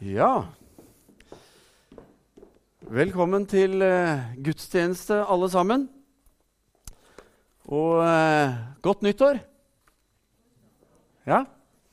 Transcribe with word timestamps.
Ja 0.00 0.46
Velkommen 2.88 3.42
til 3.44 3.82
uh, 3.84 4.22
gudstjeneste, 4.40 5.18
alle 5.28 5.48
sammen. 5.52 5.82
Og 7.68 8.00
uh, 8.00 8.54
godt 8.80 9.04
nyttår. 9.04 9.42
Ja, 11.28 11.42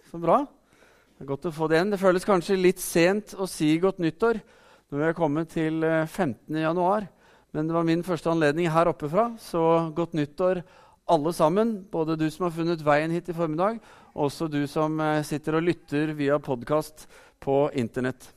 så 0.08 0.22
bra. 0.24 0.40
Det 0.48 1.28
er 1.28 1.32
godt 1.34 1.50
å 1.50 1.52
få 1.52 1.68
det 1.68 1.82
igjen. 1.82 1.92
Det 1.92 2.00
føles 2.00 2.30
kanskje 2.30 2.56
litt 2.56 2.80
sent 2.80 3.36
å 3.36 3.44
si 3.44 3.74
godt 3.84 4.00
nyttår 4.00 4.40
når 4.40 5.04
vi 5.04 5.08
er 5.10 5.20
kommet 5.20 5.52
til 5.52 5.84
uh, 5.84 6.08
15. 6.08 6.64
januar. 6.64 7.12
Men 7.52 7.68
det 7.68 7.76
var 7.76 7.92
min 7.92 8.08
første 8.08 8.32
anledning 8.32 8.72
her 8.72 8.88
oppe 8.88 9.12
fra, 9.12 9.34
så 9.36 9.92
godt 9.92 10.16
nyttår 10.16 10.64
alle 11.08 11.36
sammen. 11.36 11.82
Både 11.92 12.16
du 12.16 12.30
som 12.32 12.48
har 12.48 12.56
funnet 12.56 12.84
veien 12.88 13.12
hit 13.12 13.30
i 13.30 13.36
formiddag, 13.36 13.80
og 14.16 14.28
også 14.28 14.48
du 14.52 14.64
som 14.70 15.00
eh, 15.00 15.24
sitter 15.26 15.60
og 15.60 15.68
lytter 15.68 16.12
via 16.18 16.40
podkast 16.42 17.06
på 17.40 17.68
Internett. 17.74 18.34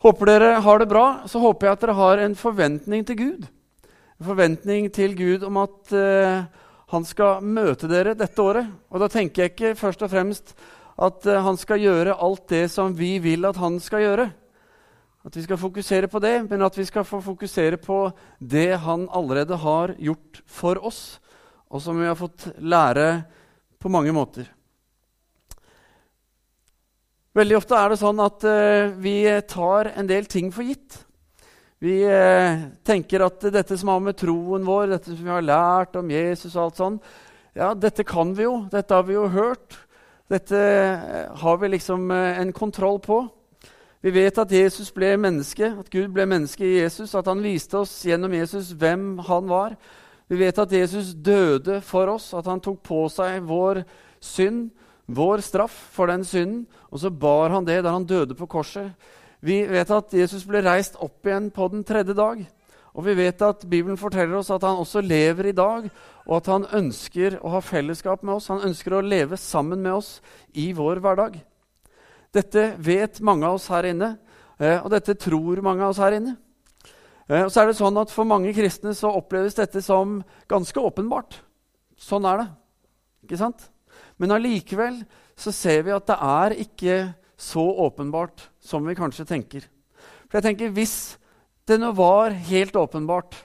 Håper 0.00 0.30
dere 0.30 0.50
har 0.64 0.80
det 0.80 0.88
bra. 0.88 1.06
Så 1.28 1.40
håper 1.42 1.66
jeg 1.66 1.76
at 1.76 1.82
dere 1.84 1.98
har 1.98 2.22
en 2.24 2.36
forventning 2.38 3.04
til 3.04 3.18
Gud. 3.18 3.46
En 4.20 4.28
forventning 4.30 4.88
til 4.92 5.16
Gud 5.16 5.44
om 5.44 5.58
at 5.60 5.92
uh, 5.92 6.44
han 6.92 7.04
skal 7.04 7.44
møte 7.44 7.88
dere 7.90 8.16
dette 8.16 8.40
året. 8.40 8.68
Og 8.88 9.02
da 9.02 9.10
tenker 9.12 9.44
jeg 9.44 9.52
ikke 9.52 9.74
først 9.76 10.04
og 10.06 10.12
fremst 10.12 10.54
at 11.00 11.26
uh, 11.28 11.40
han 11.44 11.60
skal 11.60 11.84
gjøre 11.84 12.16
alt 12.16 12.46
det 12.48 12.66
som 12.72 12.96
vi 12.96 13.18
vil 13.20 13.44
at 13.48 13.60
han 13.60 13.76
skal 13.80 14.06
gjøre. 14.06 14.30
At 15.20 15.36
vi 15.36 15.44
skal 15.44 15.60
fokusere 15.60 16.08
på 16.08 16.22
det, 16.24 16.34
men 16.48 16.64
at 16.64 16.78
vi 16.78 16.86
skal 16.88 17.04
få 17.04 17.20
fokusere 17.20 17.76
på 17.76 18.06
det 18.40 18.78
han 18.80 19.04
allerede 19.12 19.58
har 19.60 19.92
gjort 20.00 20.40
for 20.48 20.80
oss, 20.80 21.20
og 21.68 21.82
som 21.84 22.00
vi 22.00 22.08
har 22.08 22.16
fått 22.16 22.48
lære 22.56 23.26
på 23.76 23.92
mange 23.92 24.16
måter. 24.16 24.48
Veldig 27.30 27.60
ofte 27.60 27.78
er 27.78 27.92
det 27.92 28.00
sånn 28.00 28.20
at 28.24 28.42
uh, 28.42 28.90
vi 28.98 29.22
tar 29.46 29.92
en 29.94 30.08
del 30.08 30.24
ting 30.26 30.48
for 30.50 30.66
gitt. 30.66 30.96
Vi 31.78 32.00
uh, 32.02 32.64
tenker 32.82 33.22
at 33.22 33.46
dette 33.54 33.76
som 33.78 33.92
har 33.92 34.00
med 34.02 34.18
troen 34.18 34.66
vår, 34.66 34.88
dette 34.90 35.12
som 35.12 35.20
vi 35.22 35.30
har 35.30 35.44
lært 35.46 35.94
om 36.00 36.10
Jesus 36.10 36.56
og 36.56 36.64
alt 36.64 36.80
sånn, 36.80 36.96
ja, 37.54 37.70
dette 37.78 38.02
kan 38.06 38.34
vi 38.34 38.48
jo. 38.48 38.56
Dette 38.72 38.98
har 38.98 39.06
vi 39.06 39.14
jo 39.14 39.28
hørt. 39.30 39.78
Dette 40.30 40.58
uh, 40.58 41.30
har 41.38 41.62
vi 41.62 41.70
liksom 41.76 42.10
en 42.10 42.50
kontroll 42.56 42.98
på. 43.06 43.22
Vi 44.02 44.10
vet 44.16 44.42
at 44.42 44.50
Jesus 44.50 44.90
ble 44.96 45.12
menneske, 45.20 45.70
at 45.70 45.90
Gud 45.92 46.10
ble 46.16 46.26
menneske 46.26 46.66
i 46.66 46.80
Jesus, 46.80 47.14
at 47.14 47.30
han 47.30 47.46
viste 47.46 47.78
oss 47.78 47.94
gjennom 48.10 48.34
Jesus 48.34 48.74
hvem 48.74 49.20
han 49.30 49.46
var. 49.46 49.78
Vi 50.26 50.38
vet 50.40 50.58
at 50.58 50.74
Jesus 50.74 51.14
døde 51.14 51.78
for 51.84 52.10
oss, 52.10 52.32
at 52.34 52.50
han 52.50 52.62
tok 52.64 52.82
på 52.90 53.04
seg 53.12 53.44
vår 53.46 53.84
synd 54.18 54.72
vår 55.14 55.42
straff 55.44 55.74
for 55.94 56.10
den 56.10 56.24
synden, 56.26 56.64
og 56.90 57.02
så 57.02 57.10
bar 57.10 57.50
han 57.54 57.66
det 57.66 57.80
da 57.84 57.94
han 57.94 58.06
døde 58.08 58.36
på 58.38 58.48
korset. 58.50 58.92
Vi 59.40 59.62
vet 59.68 59.90
at 59.90 60.12
Jesus 60.14 60.44
ble 60.48 60.62
reist 60.64 60.98
opp 61.00 61.26
igjen 61.26 61.48
på 61.54 61.68
den 61.72 61.84
tredje 61.86 62.14
dag. 62.16 62.42
Og 62.90 63.06
vi 63.06 63.14
vet 63.14 63.42
at 63.46 63.62
Bibelen 63.70 63.98
forteller 63.98 64.40
oss 64.40 64.50
at 64.50 64.64
han 64.66 64.80
også 64.82 65.02
lever 65.04 65.50
i 65.50 65.56
dag, 65.56 65.86
og 66.26 66.34
at 66.40 66.50
han 66.50 66.66
ønsker 66.80 67.38
å 67.40 67.54
ha 67.54 67.62
fellesskap 67.64 68.24
med 68.26 68.36
oss. 68.36 68.50
Han 68.50 68.66
ønsker 68.66 68.96
å 68.96 69.04
leve 69.04 69.38
sammen 69.40 69.82
med 69.82 70.00
oss 70.00 70.18
i 70.58 70.70
vår 70.76 71.00
hverdag. 71.02 71.38
Dette 72.34 72.66
vet 72.78 73.22
mange 73.26 73.46
av 73.46 73.58
oss 73.58 73.70
her 73.70 73.88
inne, 73.90 74.16
eh, 74.58 74.78
og 74.82 74.90
dette 74.92 75.18
tror 75.18 75.62
mange 75.62 75.86
av 75.86 75.94
oss 75.94 76.02
her 76.02 76.18
inne. 76.18 76.36
Eh, 77.30 77.44
og 77.44 77.50
så 77.50 77.62
er 77.62 77.70
det 77.70 77.78
sånn 77.78 77.98
at 78.00 78.10
For 78.10 78.26
mange 78.26 78.52
kristne 78.54 78.94
så 78.94 79.14
oppleves 79.14 79.54
dette 79.54 79.82
som 79.82 80.20
ganske 80.50 80.78
åpenbart. 80.78 81.40
Sånn 81.96 82.26
er 82.26 82.42
det. 82.42 82.48
Ikke 83.24 83.38
sant? 83.38 83.70
Men 84.20 84.36
allikevel 84.36 85.00
så 85.38 85.52
ser 85.54 85.86
vi 85.86 85.94
at 85.96 86.08
det 86.10 86.18
er 86.20 86.56
ikke 86.66 86.96
så 87.40 87.64
åpenbart 87.86 88.50
som 88.60 88.84
vi 88.84 88.96
kanskje 88.98 89.24
tenker. 89.28 89.64
For 90.28 90.38
jeg 90.38 90.50
tenker, 90.50 90.74
Hvis 90.76 91.16
det 91.66 91.80
nå 91.80 91.92
var 91.96 92.30
helt 92.30 92.76
åpenbart, 92.76 93.36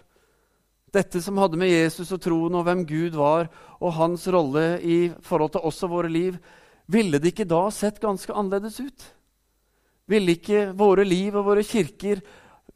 dette 0.91 1.21
som 1.21 1.37
hadde 1.37 1.59
med 1.59 1.71
Jesus 1.71 2.11
og 2.15 2.21
troen 2.23 2.55
og 2.55 2.63
hvem 2.67 2.85
Gud 2.87 3.15
var, 3.19 3.49
og 3.79 3.93
hans 3.93 4.27
rolle 4.31 4.79
i 4.81 5.11
forhold 5.21 5.55
til 5.55 5.67
oss 5.67 5.83
og 5.83 5.91
våre 5.91 6.11
liv, 6.11 6.37
ville 6.87 7.19
det 7.19 7.33
ikke 7.33 7.47
da 7.49 7.67
sett 7.73 7.99
ganske 7.99 8.33
annerledes 8.33 8.79
ut? 8.79 9.05
Ville 10.07 10.37
ikke 10.37 10.69
våre 10.77 11.05
liv 11.07 11.35
og 11.35 11.47
våre 11.49 11.65
kirker 11.65 12.21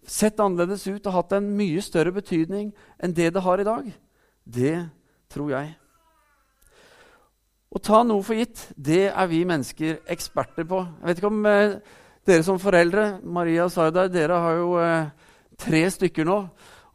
sett 0.09 0.39
annerledes 0.41 0.87
ut 0.89 1.05
og 1.05 1.15
hatt 1.15 1.35
en 1.37 1.51
mye 1.55 1.81
større 1.85 2.13
betydning 2.15 2.71
enn 2.97 3.13
det 3.15 3.31
det 3.35 3.45
har 3.45 3.61
i 3.61 3.67
dag? 3.67 3.91
Det 4.43 4.77
tror 5.29 5.53
jeg. 5.53 5.78
Å 7.69 7.77
ta 7.85 7.99
noe 8.01 8.23
for 8.25 8.33
gitt, 8.33 8.63
det 8.73 9.11
er 9.11 9.27
vi 9.29 9.43
mennesker 9.45 9.99
eksperter 10.09 10.65
på. 10.65 10.79
Jeg 10.81 11.05
vet 11.05 11.19
ikke 11.21 11.29
om 11.29 11.43
eh, 11.45 11.75
dere 12.25 12.45
som 12.47 12.57
foreldre 12.61 13.19
Maria 13.21 13.67
og 13.67 13.73
Sardar, 13.75 14.09
dere 14.09 14.39
har 14.41 14.55
jo 14.57 14.71
eh, 14.81 15.11
tre 15.61 15.83
stykker 15.93 16.25
nå. 16.25 16.39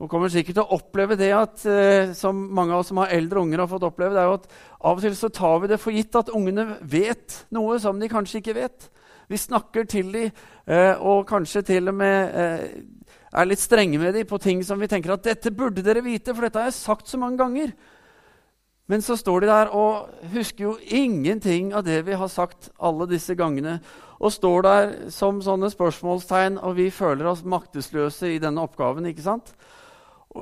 Og 0.02 0.10
kommer 0.10 0.32
sikkert 0.34 0.58
til 0.58 0.64
å 0.64 0.74
oppleve 0.74 1.14
det 1.20 1.30
at, 1.30 1.62
eh, 1.70 2.10
som 2.18 2.40
mange 2.58 2.74
av 2.74 2.82
oss 2.82 2.90
som 2.90 2.98
har 3.04 3.14
eldre 3.14 3.44
unger, 3.44 3.62
har 3.62 3.70
fått 3.70 3.86
oppleve, 3.86 4.16
det 4.16 4.24
er 4.24 4.26
jo 4.32 4.40
at 4.40 4.50
av 4.90 4.98
og 4.98 5.06
til 5.06 5.14
så 5.20 5.30
tar 5.38 5.62
vi 5.62 5.70
det 5.70 5.78
for 5.78 5.94
gitt 5.94 6.18
at 6.18 6.34
ungene 6.34 6.66
vet 6.82 7.38
noe 7.54 7.78
som 7.78 8.02
de 8.02 8.10
kanskje 8.10 8.42
ikke 8.42 8.58
vet. 8.58 8.90
Vi 9.30 9.38
snakker 9.38 9.86
til 9.86 10.10
dem, 10.10 10.44
eh, 10.66 10.92
og 10.98 11.22
kanskje 11.30 11.62
til 11.70 11.94
og 11.94 12.00
med 12.02 12.34
eh, 12.34 12.68
er 13.30 13.46
litt 13.46 13.62
strenge 13.62 14.02
med 14.02 14.18
dem 14.18 14.26
på 14.26 14.42
ting 14.42 14.66
som 14.66 14.82
vi 14.82 14.90
tenker 14.90 15.14
at 15.14 15.22
'dette 15.22 15.54
burde 15.54 15.86
dere 15.86 16.02
vite', 16.02 16.34
for 16.34 16.42
dette 16.42 16.58
har 16.58 16.66
jeg 16.66 16.82
sagt 16.82 17.06
så 17.06 17.18
mange 17.18 17.38
ganger'. 17.38 17.72
Men 18.86 19.00
så 19.00 19.16
står 19.16 19.44
de 19.44 19.48
der 19.48 19.70
og 19.72 20.10
husker 20.34 20.66
jo 20.66 20.74
ingenting 20.92 21.72
av 21.72 21.86
det 21.86 22.02
vi 22.04 22.16
har 22.20 22.28
sagt 22.28 22.68
alle 22.76 23.06
disse 23.08 23.36
gangene, 23.36 23.78
og 24.20 24.32
står 24.32 24.66
der 24.66 24.92
som 25.12 25.40
sånne 25.44 25.70
spørsmålstegn, 25.72 26.58
og 26.60 26.76
vi 26.76 26.90
føler 26.92 27.30
oss 27.30 27.44
maktesløse 27.48 28.34
i 28.34 28.40
denne 28.42 28.60
oppgaven. 28.64 29.06
ikke 29.08 29.24
sant? 29.24 29.54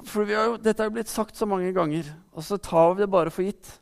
For 0.08 0.26
jo, 0.26 0.56
Dette 0.56 0.82
er 0.82 0.90
jo 0.90 0.96
blitt 0.96 1.12
sagt 1.12 1.38
så 1.38 1.46
mange 1.46 1.72
ganger, 1.72 2.08
og 2.34 2.42
så 2.42 2.58
tar 2.58 2.94
vi 2.94 3.04
det 3.04 3.10
bare 3.10 3.30
for 3.30 3.46
gitt. 3.46 3.78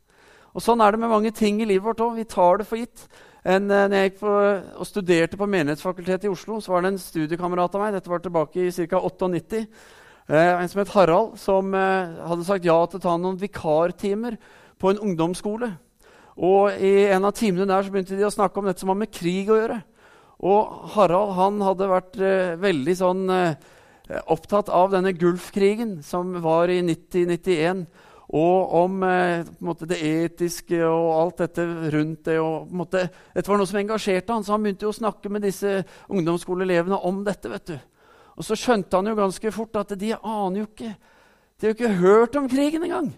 Og 0.54 0.62
Sånn 0.65 0.81
er 0.82 0.93
det 0.93 1.00
med 1.00 1.12
mange 1.12 1.31
ting 1.31 1.60
i 1.62 1.69
livet 1.69 1.87
vårt 1.87 2.03
òg. 2.03 2.16
Vi 2.19 2.25
tar 2.28 2.59
det 2.59 2.66
for 2.66 2.81
gitt. 2.81 3.06
En, 3.44 3.70
eh, 3.70 3.87
når 3.88 3.97
jeg 3.97 4.10
gikk 4.10 4.20
på, 4.20 4.32
og 4.76 4.87
studerte 4.87 5.38
på 5.38 5.49
Menighetsfakultetet 5.49 6.26
i 6.26 6.32
Oslo, 6.32 6.60
så 6.60 6.75
var 6.75 6.82
det 6.82 6.93
en 6.93 6.99
studiekamerat 7.00 7.75
av 7.75 7.81
meg 7.81 7.94
dette 7.94 8.10
var 8.10 8.20
tilbake 8.20 8.66
i 8.66 8.70
ca. 8.70 9.00
98, 9.00 9.65
Eh, 9.65 10.00
en 10.38 10.68
som 10.70 10.80
het 10.82 10.92
Harald, 10.94 11.38
som 11.42 11.74
eh, 11.74 12.18
hadde 12.30 12.46
sagt 12.46 12.66
ja 12.68 12.76
til 12.86 13.00
å 13.00 13.02
ta 13.02 13.16
noen 13.18 13.38
vikartimer 13.41 14.36
på 14.78 14.92
en 14.92 15.00
ungdomsskole. 15.02 15.72
Og 16.41 16.76
I 16.78 17.10
en 17.12 17.26
av 17.26 17.34
timene 17.36 17.66
der 17.68 17.84
så 17.84 17.92
begynte 17.92 18.18
de 18.18 18.28
å 18.28 18.32
snakke 18.32 18.60
om 18.60 18.69
dette 18.69 18.80
som 18.84 18.92
har 18.92 19.00
med 19.00 19.12
krig 19.12 19.50
å 19.50 19.58
gjøre. 19.58 19.80
Og 20.46 20.92
Harald 20.94 21.34
han 21.36 21.58
hadde 21.64 21.90
vært 21.90 22.20
eh, 22.22 22.54
veldig 22.60 22.94
sånn 22.96 23.26
eh, 23.34 23.58
opptatt 24.32 24.70
av 24.72 24.94
denne 24.94 25.12
Gulfkrigen 25.19 25.98
som 26.06 26.32
var 26.44 26.72
i 26.72 26.80
90-91. 26.86 27.84
Og 28.30 28.74
om 28.78 29.02
eh, 29.02 29.42
måte, 29.66 29.88
det 29.90 29.98
etiske 30.06 30.78
og 30.86 31.10
alt 31.19 31.42
dette 31.42 31.66
rundt 31.92 32.24
det. 32.30 32.38
Og, 32.38 32.70
måte, 32.70 33.08
dette 33.34 33.50
var 33.50 33.60
noe 33.60 33.69
som 33.69 33.82
engasjerte 33.82 34.32
han, 34.36 34.46
så 34.46 34.54
han 34.54 34.64
begynte 34.64 34.86
jo 34.86 34.94
å 34.94 35.00
snakke 35.02 35.32
med 35.32 35.44
disse 35.44 35.80
ungdomsskoleelevene 36.08 37.02
om 37.10 37.24
dette. 37.26 37.50
vet 37.50 37.72
du. 37.74 37.89
Og 38.40 38.46
så 38.46 38.56
skjønte 38.56 38.96
han 38.96 39.10
jo 39.10 39.18
ganske 39.18 39.52
fort 39.52 39.76
at 39.76 39.92
de 40.00 40.14
aner 40.16 40.62
jo 40.62 40.68
ikke 40.70 40.94
De 41.60 41.66
har 41.66 41.74
jo 41.74 41.76
ikke 41.76 41.96
hørt 42.00 42.36
om 42.40 42.46
krigen 42.48 42.86
engang. 42.86 43.10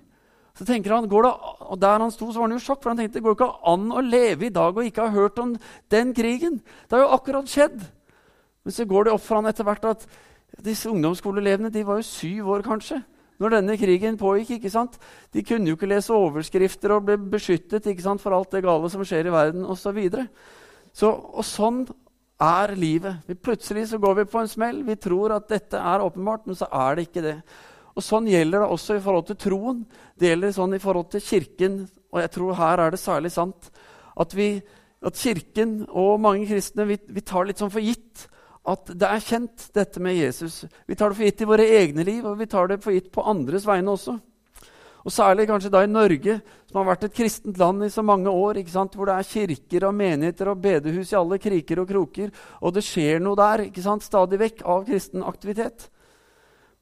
Så 0.58 0.64
tenker 0.66 0.90
han, 0.90 1.06
går 1.08 1.22
det, 1.22 1.30
og 1.62 1.78
Der 1.80 2.02
han 2.02 2.10
sto, 2.10 2.32
så 2.32 2.40
var 2.40 2.48
han 2.48 2.56
jo 2.58 2.64
sjokk, 2.64 2.82
for 2.82 2.90
han 2.90 2.98
tenkte 2.98 3.20
det 3.20 3.24
går 3.24 3.36
ikke 3.36 3.52
an 3.70 3.84
å 3.94 4.02
leve 4.02 4.48
i 4.48 4.52
dag 4.52 4.74
og 4.74 4.88
ikke 4.88 5.06
ha 5.06 5.14
hørt 5.14 5.38
om 5.38 5.54
den 5.94 6.10
krigen. 6.12 6.58
Det 6.58 6.98
har 6.98 7.04
jo 7.04 7.14
akkurat 7.14 7.46
skjedd. 7.46 7.78
Men 8.66 8.74
så 8.74 8.84
går 8.84 9.06
det 9.06 9.14
opp 9.14 9.22
for 9.22 9.38
han 9.38 9.46
etter 9.46 9.66
hvert 9.66 9.86
at 9.92 10.04
disse 10.66 10.90
ungdomsskoleelevene 10.90 11.70
de 11.72 11.86
var 11.86 12.02
jo 12.02 12.08
syv 12.10 12.50
år 12.56 12.66
kanskje 12.66 12.98
når 13.42 13.56
denne 13.56 13.78
krigen 13.78 14.18
pågikk. 14.18 14.58
ikke 14.58 14.70
sant? 14.70 14.98
De 15.32 15.42
kunne 15.46 15.70
jo 15.70 15.78
ikke 15.78 15.90
lese 15.90 16.14
overskrifter 16.14 16.94
og 16.94 17.06
ble 17.06 17.16
beskyttet 17.32 17.86
ikke 17.86 18.04
sant, 18.04 18.22
for 18.22 18.34
alt 18.34 18.52
det 18.52 18.62
gale 18.66 18.90
som 18.90 19.06
skjer 19.06 19.30
i 19.30 19.34
verden 19.34 19.64
osv. 19.66 19.98
Så 20.10 20.26
så, 20.92 21.08
og 21.08 21.44
sånn 21.46 21.86
er 22.42 22.74
livet. 22.78 23.22
Vi 23.28 23.36
plutselig 23.38 23.88
så 23.90 24.00
går 24.02 24.20
vi 24.20 24.28
på 24.30 24.40
en 24.42 24.50
smell. 24.50 24.82
Vi 24.86 24.96
tror 25.00 25.36
at 25.36 25.48
dette 25.50 25.78
er 25.78 26.02
åpenbart, 26.02 26.46
men 26.46 26.58
så 26.58 26.68
er 26.72 26.96
det 26.96 27.06
ikke 27.08 27.24
det. 27.24 27.36
Og 27.92 28.04
Sånn 28.04 28.28
gjelder 28.30 28.64
det 28.64 28.74
også 28.74 28.96
i 28.96 29.02
forhold 29.04 29.28
til 29.28 29.40
troen. 29.46 29.82
Det 30.18 30.30
gjelder 30.30 30.54
sånn 30.56 30.76
i 30.76 30.82
forhold 30.82 31.10
til 31.12 31.24
Kirken. 31.24 31.80
Og 32.12 32.22
jeg 32.24 32.32
tror 32.34 32.58
her 32.58 32.84
er 32.84 32.94
det 32.94 33.00
særlig 33.02 33.32
sant 33.34 33.70
at, 34.20 34.34
vi, 34.36 34.54
at 35.04 35.18
Kirken 35.18 35.82
og 35.88 36.20
mange 36.20 36.48
kristne 36.50 36.86
vi, 36.88 36.98
vi 37.08 37.24
tar 37.24 37.48
litt 37.48 37.62
sånn 37.62 37.72
for 37.72 37.84
gitt 37.84 38.26
at 38.68 38.92
det 38.94 39.08
er 39.08 39.24
kjent, 39.24 39.64
dette 39.74 40.00
med 40.02 40.14
Jesus. 40.14 40.60
Vi 40.86 40.94
tar 40.94 41.10
det 41.10 41.18
for 41.18 41.26
gitt 41.26 41.40
i 41.42 41.48
våre 41.50 41.64
egne 41.80 42.04
liv, 42.06 42.26
og 42.28 42.36
vi 42.38 42.46
tar 42.46 42.70
det 42.70 42.78
for 42.84 42.94
gitt 42.94 43.08
på 43.14 43.24
andres 43.26 43.66
vegne 43.66 43.96
også. 43.96 44.14
Og 45.02 45.12
særlig 45.12 45.49
kanskje 45.50 45.70
da 45.72 45.82
i 45.82 45.90
Norge, 45.90 46.37
som 46.70 46.78
har 46.78 46.93
vært 46.93 47.08
et 47.08 47.16
kristent 47.16 47.58
land 47.58 47.84
i 47.84 47.90
så 47.90 48.04
mange 48.06 48.31
år, 48.31 48.60
hvor 48.62 49.08
det 49.08 49.14
er 49.16 49.31
kirker 49.31 49.87
og 49.88 49.94
menigheter 49.94 50.49
og 50.52 50.60
bedehus 50.62 51.12
i 51.12 51.19
alle 51.19 51.38
kriker 51.43 51.82
og 51.82 51.88
kroker, 51.88 52.31
og 52.60 52.75
det 52.75 52.84
skjer 52.87 53.19
noe 53.20 53.37
der 53.37 53.66
stadig 54.00 54.38
vekk 54.38 54.62
av 54.62 54.87
kristen 54.87 55.22
aktivitet. 55.22 55.88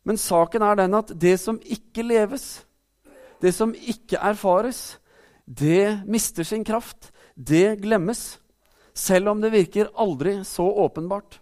Men 0.04 0.16
saken 0.16 0.62
er 0.62 0.76
den 0.76 0.94
at 0.94 1.12
det 1.20 1.38
som 1.40 1.60
ikke 1.64 2.02
leves, 2.02 2.64
det 3.40 3.54
som 3.54 3.72
ikke 3.74 4.20
erfares, 4.20 4.98
det 5.46 6.04
mister 6.06 6.44
sin 6.44 6.64
kraft. 6.64 7.12
Det 7.34 7.80
glemmes. 7.80 8.38
selv 8.94 9.28
om 9.28 9.40
det 9.40 9.52
virker 9.52 9.88
aldri 9.94 10.44
så 10.44 10.66
åpenbart. 10.66 11.40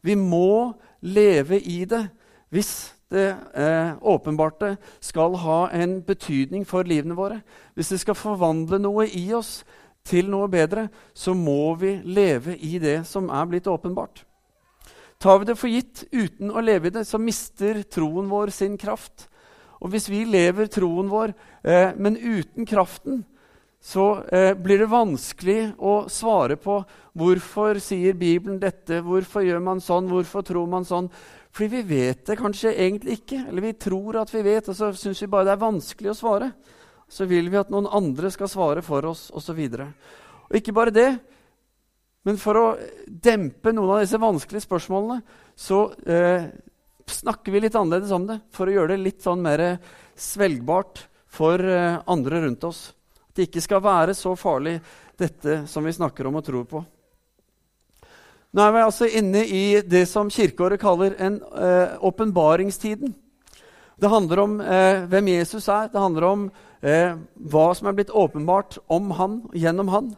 Vi 0.00 0.14
må 0.14 0.72
leve 1.02 1.58
i 1.60 1.84
det 1.84 2.08
hvis 2.48 2.93
det 3.12 3.28
eh, 3.54 3.94
åpenbarte 4.00 4.76
skal 5.00 5.36
ha 5.42 5.58
en 5.76 5.98
betydning 6.06 6.64
for 6.66 6.86
livene 6.88 7.16
våre. 7.18 7.40
Hvis 7.74 7.92
det 7.94 8.00
skal 8.02 8.18
forvandle 8.18 8.80
noe 8.82 9.06
i 9.06 9.26
oss 9.36 9.62
til 10.04 10.28
noe 10.32 10.48
bedre, 10.52 10.88
så 11.14 11.34
må 11.36 11.74
vi 11.80 11.96
leve 12.04 12.56
i 12.56 12.78
det 12.82 13.02
som 13.08 13.30
er 13.32 13.50
blitt 13.50 13.68
åpenbart. 13.70 14.24
Tar 15.18 15.38
vi 15.40 15.48
det 15.48 15.56
for 15.56 15.72
gitt 15.72 16.04
uten 16.12 16.50
å 16.52 16.64
leve 16.64 16.90
i 16.90 16.94
det, 16.94 17.06
så 17.08 17.20
mister 17.22 17.82
troen 17.88 18.28
vår 18.28 18.52
sin 18.52 18.74
kraft. 18.80 19.28
Og 19.80 19.92
hvis 19.92 20.08
vi 20.08 20.24
lever 20.28 20.68
troen 20.72 21.08
vår, 21.12 21.32
eh, 21.64 21.92
men 21.96 22.16
uten 22.16 22.66
kraften, 22.68 23.22
så 23.84 24.24
eh, 24.32 24.54
blir 24.56 24.80
det 24.80 24.88
vanskelig 24.88 25.74
å 25.76 26.06
svare 26.08 26.56
på 26.56 26.78
hvorfor 27.20 27.76
sier 27.84 28.16
Bibelen 28.16 28.56
dette, 28.60 29.02
hvorfor 29.04 29.44
gjør 29.44 29.60
man 29.60 29.82
sånn, 29.84 30.08
hvorfor 30.08 30.44
tror 30.46 30.70
man 30.72 30.86
sånn. 30.88 31.10
Fordi 31.54 31.70
vi 31.70 31.82
vet 31.86 32.24
det 32.26 32.38
kanskje 32.40 32.72
egentlig 32.74 33.20
ikke, 33.20 33.44
eller 33.48 33.62
vi 33.68 33.76
tror 33.78 34.18
at 34.24 34.32
vi 34.34 34.42
vet, 34.42 34.68
og 34.68 34.74
så 34.74 34.90
syns 34.98 35.22
vi 35.22 35.30
bare 35.30 35.46
det 35.46 35.54
er 35.54 35.62
vanskelig 35.62 36.10
å 36.10 36.16
svare. 36.18 36.50
Så 37.06 37.28
vil 37.30 37.46
vi 37.52 37.60
at 37.60 37.70
noen 37.70 37.86
andre 37.94 38.30
skal 38.34 38.50
svare 38.50 38.82
for 38.82 39.06
oss, 39.06 39.28
osv. 39.30 39.60
Og, 39.62 40.10
og 40.48 40.58
ikke 40.58 40.74
bare 40.74 40.94
det, 40.94 41.08
men 42.24 42.40
for 42.40 42.56
å 42.56 42.66
dempe 43.06 43.72
noen 43.74 43.98
av 43.98 44.02
disse 44.02 44.18
vanskelige 44.20 44.64
spørsmålene, 44.64 45.20
så 45.54 45.86
eh, 46.08 46.48
snakker 47.06 47.52
vi 47.52 47.62
litt 47.66 47.76
annerledes 47.76 48.14
om 48.16 48.24
det. 48.30 48.38
For 48.56 48.66
å 48.66 48.74
gjøre 48.74 48.94
det 48.94 49.02
litt 49.02 49.22
sånn 49.22 49.44
mer 49.44 49.62
svelgbart 50.16 51.04
for 51.28 51.60
eh, 51.60 52.00
andre 52.10 52.40
rundt 52.46 52.64
oss. 52.64 52.86
At 53.28 53.36
det 53.36 53.50
ikke 53.50 53.64
skal 53.66 53.84
være 53.84 54.16
så 54.16 54.32
farlig, 54.40 54.78
dette 55.20 55.62
som 55.70 55.84
vi 55.84 55.94
snakker 55.94 56.26
om 56.26 56.40
og 56.40 56.46
tror 56.48 56.64
på. 56.70 56.80
Nå 58.54 58.62
er 58.62 58.70
vi 58.70 58.82
altså 58.86 59.06
inne 59.10 59.40
i 59.50 59.64
det 59.82 60.04
som 60.06 60.30
kirkeåret 60.30 60.78
kaller 60.78 61.16
en 61.18 61.40
eh, 61.58 61.98
det 64.00 64.10
handler 64.10 64.40
om 64.42 64.60
eh, 64.60 65.04
hvem 65.10 65.28
Jesus 65.28 65.68
er. 65.68 65.88
Det 65.88 66.00
handler 66.00 66.26
om 66.26 66.44
eh, 66.82 67.14
hva 67.50 67.66
som 67.74 67.88
er 67.88 67.96
blitt 67.96 68.10
åpenbart 68.10 68.78
om 68.90 69.10
han, 69.18 69.40
gjennom 69.54 69.88
han. 69.88 70.12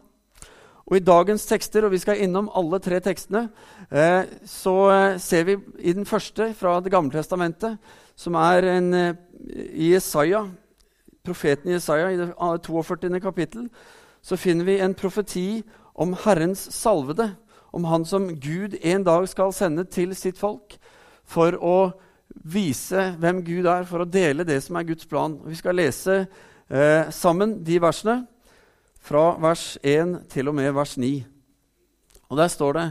Og 0.87 0.97
I 0.97 1.03
dagens 1.03 1.45
tekster, 1.45 1.85
og 1.85 1.93
vi 1.93 2.01
skal 2.01 2.21
innom 2.23 2.49
alle 2.55 2.79
tre 2.83 2.99
tekstene, 3.03 3.47
eh, 3.91 4.23
så 4.45 4.75
eh, 4.93 5.19
ser 5.21 5.47
vi 5.49 5.57
i 5.79 5.93
den 5.93 6.05
første 6.05 6.53
fra 6.57 6.79
Det 6.79 6.91
gamle 6.91 7.13
testamentet, 7.13 7.77
som 8.15 8.35
er 8.39 8.69
en, 8.71 8.93
eh, 8.93 9.13
i 9.73 9.91
Jesaja, 9.93 10.47
profeten 11.25 11.71
Jesaja, 11.71 12.09
i 12.09 12.17
det 12.17 12.31
42. 12.37 13.19
kapittel, 13.21 13.69
så 14.21 14.37
finner 14.37 14.65
vi 14.65 14.79
en 14.79 14.95
profeti 14.95 15.63
om 15.95 16.15
Herrens 16.25 16.67
salvede, 16.73 17.35
om 17.71 17.87
han 17.87 18.05
som 18.07 18.29
Gud 18.39 18.77
en 18.81 19.03
dag 19.03 19.27
skal 19.29 19.53
sende 19.55 19.85
til 19.85 20.15
sitt 20.15 20.39
folk 20.39 20.77
for 21.27 21.57
å 21.59 21.77
vise 22.47 23.11
hvem 23.19 23.41
Gud 23.45 23.67
er, 23.67 23.85
for 23.87 24.03
å 24.03 24.09
dele 24.09 24.45
det 24.47 24.59
som 24.63 24.77
er 24.77 24.87
Guds 24.87 25.07
plan. 25.09 25.37
Vi 25.47 25.57
skal 25.57 25.77
lese 25.77 26.19
eh, 26.23 27.09
sammen 27.13 27.57
de 27.65 27.79
versene 27.81 28.21
fra 29.03 29.31
vers 29.41 29.75
1 29.83 30.27
til 30.31 30.51
og 30.51 30.57
med 30.57 30.73
vers 30.75 30.97
9. 30.99 31.11
Og 32.27 32.39
der 32.39 32.51
står 32.51 32.77
det 32.77 32.87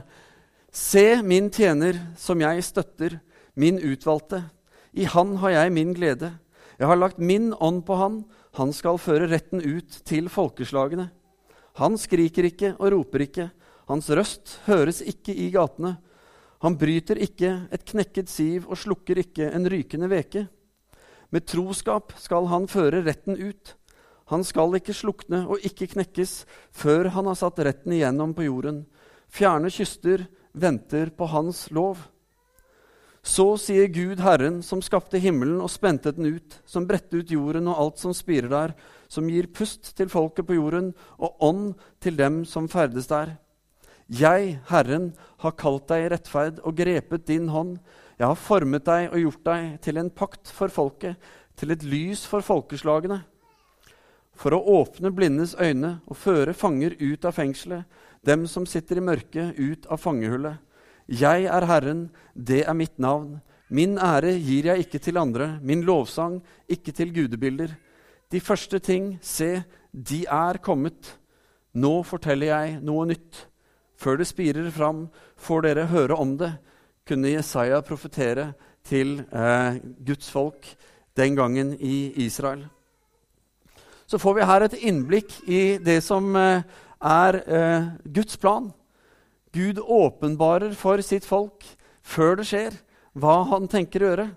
Se 0.76 1.23
min 1.25 1.49
tjener 1.49 1.96
som 2.20 2.40
jeg 2.40 2.64
støtter, 2.64 3.19
min 3.56 3.78
utvalgte. 3.81 4.43
I 4.93 5.06
han 5.08 5.38
har 5.40 5.55
jeg 5.55 5.73
min 5.73 5.94
glede. 5.96 6.34
Jeg 6.76 6.88
har 6.90 6.99
lagt 7.00 7.19
min 7.19 7.55
ånd 7.55 7.82
på 7.88 7.96
han. 7.96 8.19
Han 8.61 8.73
skal 8.76 9.00
føre 9.00 9.31
retten 9.31 9.62
ut 9.64 10.02
til 10.05 10.28
folkeslagene. 10.28 11.08
Han 11.81 11.96
skriker 12.00 12.49
ikke 12.49 12.75
og 12.76 12.93
roper 12.93 13.25
ikke. 13.25 13.49
Hans 13.87 14.11
røst 14.11 14.59
høres 14.67 14.99
ikke 15.05 15.35
i 15.35 15.50
gatene. 15.55 15.97
Han 16.65 16.75
bryter 16.81 17.21
ikke 17.23 17.53
et 17.71 17.85
knekket 17.87 18.31
siv 18.33 18.67
og 18.67 18.81
slukker 18.81 19.21
ikke 19.23 19.50
en 19.55 19.69
rykende 19.71 20.09
veke. 20.11 20.47
Med 21.31 21.47
troskap 21.47 22.15
skal 22.19 22.49
han 22.50 22.67
føre 22.71 23.05
retten 23.06 23.38
ut. 23.38 23.77
Han 24.33 24.43
skal 24.43 24.75
ikke 24.79 24.94
slukne 24.97 25.44
og 25.47 25.62
ikke 25.67 25.91
knekkes 25.93 26.41
før 26.75 27.12
han 27.15 27.31
har 27.31 27.38
satt 27.38 27.62
retten 27.62 27.94
igjennom 27.94 28.35
på 28.35 28.49
jorden. 28.49 28.83
Fjerne 29.31 29.71
kyster 29.71 30.27
venter 30.56 31.12
på 31.15 31.31
hans 31.31 31.69
lov. 31.71 32.00
Så 33.27 33.56
sier 33.59 33.91
Gud 33.91 34.21
Herren, 34.23 34.61
som 34.62 34.83
skapte 34.83 35.19
himmelen 35.19 35.59
og 35.62 35.71
spente 35.71 36.12
den 36.15 36.38
ut, 36.38 36.61
som 36.67 36.87
bredte 36.87 37.23
ut 37.23 37.31
jorden 37.31 37.67
og 37.71 37.81
alt 37.83 38.03
som 38.03 38.15
spirer 38.15 38.50
der, 38.50 38.77
som 39.11 39.27
gir 39.31 39.50
pust 39.50 39.94
til 39.99 40.11
folket 40.11 40.47
på 40.47 40.59
jorden 40.59 40.93
og 41.19 41.43
ånd 41.43 41.75
til 42.03 42.19
dem 42.19 42.44
som 42.47 42.71
ferdes 42.71 43.11
der. 43.11 43.35
Jeg, 44.06 44.58
Herren, 44.70 45.12
har 45.43 45.56
kalt 45.58 45.88
deg 45.91 46.05
i 46.05 46.11
rettferd 46.12 46.61
og 46.62 46.76
grepet 46.79 47.26
din 47.26 47.49
hånd. 47.50 47.79
Jeg 48.17 48.29
har 48.31 48.38
formet 48.38 48.87
deg 48.87 49.08
og 49.11 49.23
gjort 49.23 49.47
deg 49.49 49.73
til 49.82 49.99
en 50.00 50.11
pakt 50.11 50.53
for 50.55 50.73
folket, 50.73 51.17
til 51.56 51.73
et 51.73 51.82
lys 51.82 52.26
for 52.29 52.44
folkeslagene 52.44 53.23
for 54.37 54.55
å 54.55 54.62
åpne 54.82 55.11
blindes 55.14 55.55
øyne 55.58 55.97
og 56.06 56.19
føre 56.20 56.55
fanger 56.56 56.97
ut 57.00 57.25
av 57.25 57.35
fengselet, 57.37 57.85
dem 58.26 58.44
som 58.50 58.67
sitter 58.69 59.00
i 59.00 59.05
mørket, 59.05 59.56
ut 59.56 59.87
av 59.88 60.00
fangehullet. 60.03 60.61
Jeg 61.06 61.47
er 61.47 61.67
Herren, 61.70 62.09
det 62.35 62.64
er 62.67 62.76
mitt 62.76 62.99
navn. 62.99 63.38
Min 63.69 63.97
ære 63.99 64.35
gir 64.37 64.69
jeg 64.70 64.85
ikke 64.85 65.00
til 65.02 65.19
andre, 65.19 65.56
min 65.62 65.85
lovsang 65.87 66.41
ikke 66.69 66.93
til 66.94 67.14
gudebilder. 67.14 67.73
De 68.31 68.43
første 68.43 68.79
ting, 68.82 69.17
se, 69.23 69.62
de 69.93 70.25
er 70.26 70.59
kommet. 70.62 71.14
Nå 71.73 72.00
forteller 72.06 72.50
jeg 72.50 72.81
noe 72.85 73.06
nytt. 73.09 73.47
Før 73.96 74.20
det 74.20 74.28
spirer 74.28 74.70
fram, 74.70 75.06
får 75.37 75.66
dere 75.69 75.90
høre 75.90 76.16
om 76.20 76.37
det, 76.40 76.52
kunne 77.06 77.32
Jesaja 77.32 77.81
profetere 77.87 78.52
til 78.87 79.20
eh, 79.31 79.82
Guds 80.06 80.31
folk 80.31 80.66
den 81.16 81.37
gangen 81.38 81.75
i 81.81 82.12
Israel 82.26 82.66
så 84.06 84.19
får 84.19 84.34
vi 84.34 84.46
her 84.46 84.64
et 84.64 84.78
innblikk 84.87 85.34
i 85.50 85.78
det 85.82 85.98
som 86.06 86.31
eh, 86.38 86.62
er 87.02 87.38
eh, 87.43 87.88
Guds 88.04 88.38
plan. 88.38 88.70
Gud 89.52 89.81
åpenbarer 89.82 90.76
for 90.78 91.02
sitt 91.02 91.26
folk 91.26 91.66
før 92.06 92.38
det 92.38 92.46
skjer, 92.46 92.76
hva 93.19 93.40
han 93.50 93.66
tenker 93.70 94.04
å 94.04 94.10
gjøre. 94.10 94.28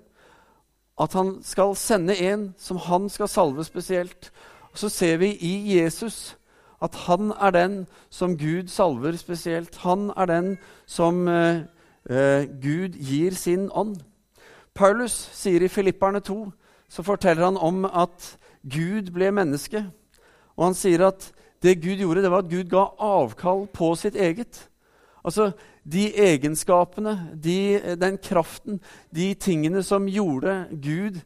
At 0.99 1.15
han 1.15 1.35
skal 1.45 1.75
sende 1.79 2.17
en 2.17 2.49
som 2.59 2.79
han 2.81 3.07
skal 3.13 3.29
salve 3.31 3.63
spesielt. 3.67 4.31
Og 4.73 4.81
så 4.81 4.89
ser 4.91 5.19
vi 5.21 5.35
i 5.45 5.53
Jesus 5.77 6.33
at 6.81 6.95
han 6.95 7.31
er 7.31 7.51
den 7.51 7.87
som 8.09 8.37
Gud 8.37 8.67
salver 8.67 9.17
spesielt. 9.17 9.77
Han 9.77 10.11
er 10.17 10.25
den 10.25 10.57
som 10.85 11.27
eh, 11.27 11.61
eh, 12.09 12.47
Gud 12.61 12.95
gir 12.95 13.35
sin 13.35 13.69
ånd. 13.71 13.97
Paulus 14.73 15.11
sier 15.33 15.63
i 15.63 15.67
Filipperne 15.67 16.19
2 16.19 16.51
så 16.89 17.03
forteller 17.03 17.45
han 17.45 17.57
om 17.57 17.85
at 17.85 18.37
Gud 18.63 19.11
ble 19.13 19.31
menneske. 19.31 19.83
Og 20.57 20.69
han 20.69 20.77
sier 20.77 21.07
at 21.07 21.31
det 21.63 21.81
Gud 21.83 21.99
gjorde, 21.99 22.23
det 22.23 22.31
var 22.31 22.45
at 22.45 22.51
Gud 22.51 22.69
ga 22.71 22.85
avkall 22.99 23.67
på 23.73 23.93
sitt 23.95 24.15
eget. 24.15 24.69
Altså 25.23 25.51
de 25.83 26.07
egenskapene, 26.15 27.29
de, 27.43 27.79
den 27.99 28.17
kraften, 28.23 28.79
de 29.15 29.33
tingene 29.33 29.83
som 29.83 30.07
gjorde 30.07 30.65
Gud 30.71 31.19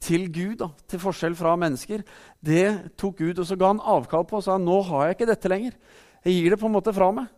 til 0.00 0.28
Gud, 0.32 0.56
da, 0.62 0.70
til 0.88 1.00
forskjell 1.02 1.36
fra 1.36 1.54
mennesker, 1.60 2.04
det 2.40 2.92
tok 2.98 3.18
Gud, 3.20 3.38
og 3.38 3.46
så 3.48 3.58
ga 3.60 3.72
han 3.74 3.82
avkall 3.82 4.24
på 4.28 4.38
og 4.40 4.46
sa 4.46 4.56
nå 4.60 4.80
har 4.88 5.06
jeg 5.06 5.16
ikke 5.16 5.32
dette 5.32 5.50
lenger. 5.52 5.74
Jeg 6.24 6.38
gir 6.38 6.54
det 6.54 6.60
på 6.60 6.70
en 6.70 6.76
måte 6.76 6.94
fra 6.96 7.10
meg. 7.14 7.28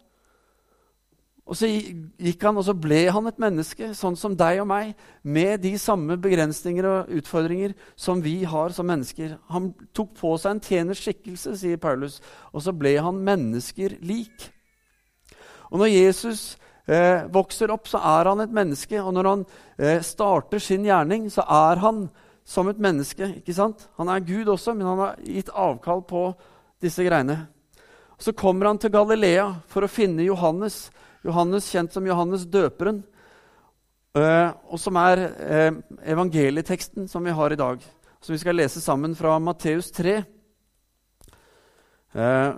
Og 1.48 1.56
så 1.56 1.68
gikk 1.68 2.42
han, 2.44 2.58
og 2.60 2.66
så 2.66 2.74
ble 2.76 3.06
han 3.08 3.28
et 3.30 3.38
menneske, 3.40 3.94
sånn 3.96 4.18
som 4.20 4.34
deg 4.36 4.60
og 4.60 4.68
meg, 4.68 4.92
med 5.24 5.62
de 5.64 5.72
samme 5.80 6.18
begrensninger 6.20 6.84
og 6.84 7.12
utfordringer 7.20 7.72
som 7.96 8.20
vi 8.20 8.42
har 8.44 8.74
som 8.76 8.88
mennesker. 8.88 9.38
Han 9.48 9.70
tok 9.96 10.12
på 10.18 10.34
seg 10.36 10.54
en 10.54 10.62
tjeners 10.66 11.00
skikkelse, 11.00 11.56
sier 11.56 11.80
Paulus, 11.80 12.18
og 12.52 12.66
så 12.66 12.74
ble 12.76 12.98
han 13.00 13.22
mennesker 13.24 13.96
lik. 14.04 14.50
Og 15.72 15.80
når 15.80 15.94
Jesus 15.94 16.42
eh, 16.88 17.26
vokser 17.32 17.70
opp, 17.70 17.88
så 17.88 18.00
er 18.00 18.30
han 18.32 18.40
et 18.44 18.54
menneske, 18.54 19.00
og 19.02 19.12
når 19.16 19.28
han 19.28 19.44
eh, 19.76 20.00
starter 20.04 20.62
sin 20.62 20.86
gjerning, 20.88 21.28
så 21.32 21.44
er 21.44 21.84
han 21.84 22.08
som 22.48 22.68
et 22.70 22.80
menneske. 22.80 23.34
ikke 23.42 23.54
sant? 23.54 23.88
Han 24.00 24.08
er 24.08 24.24
Gud 24.24 24.48
også, 24.48 24.74
men 24.74 24.88
han 24.88 25.04
har 25.04 25.18
gitt 25.20 25.52
avkall 25.52 26.02
på 26.08 26.30
disse 26.82 27.04
greiene. 27.04 27.42
Så 28.18 28.32
kommer 28.32 28.66
han 28.66 28.80
til 28.80 28.90
Galilea 28.90 29.50
for 29.70 29.84
å 29.84 29.90
finne 29.90 30.26
Johannes, 30.26 30.88
Johannes, 31.26 31.68
kjent 31.70 31.92
som 31.94 32.06
Johannes 32.06 32.46
døperen, 32.50 33.02
eh, 34.16 34.48
og 34.66 34.80
som 34.80 34.96
er 34.98 35.22
uh, 35.28 35.76
evangelieteksten 36.02 37.06
som 37.10 37.26
vi 37.26 37.34
har 37.36 37.54
i 37.54 37.60
dag. 37.60 37.84
Som 38.18 38.34
vi 38.34 38.40
skal 38.42 38.58
lese 38.58 38.80
sammen 38.82 39.14
fra 39.14 39.36
Matteus 39.38 39.92
3, 39.94 40.16
uh, 42.16 42.22
eh, 42.22 42.50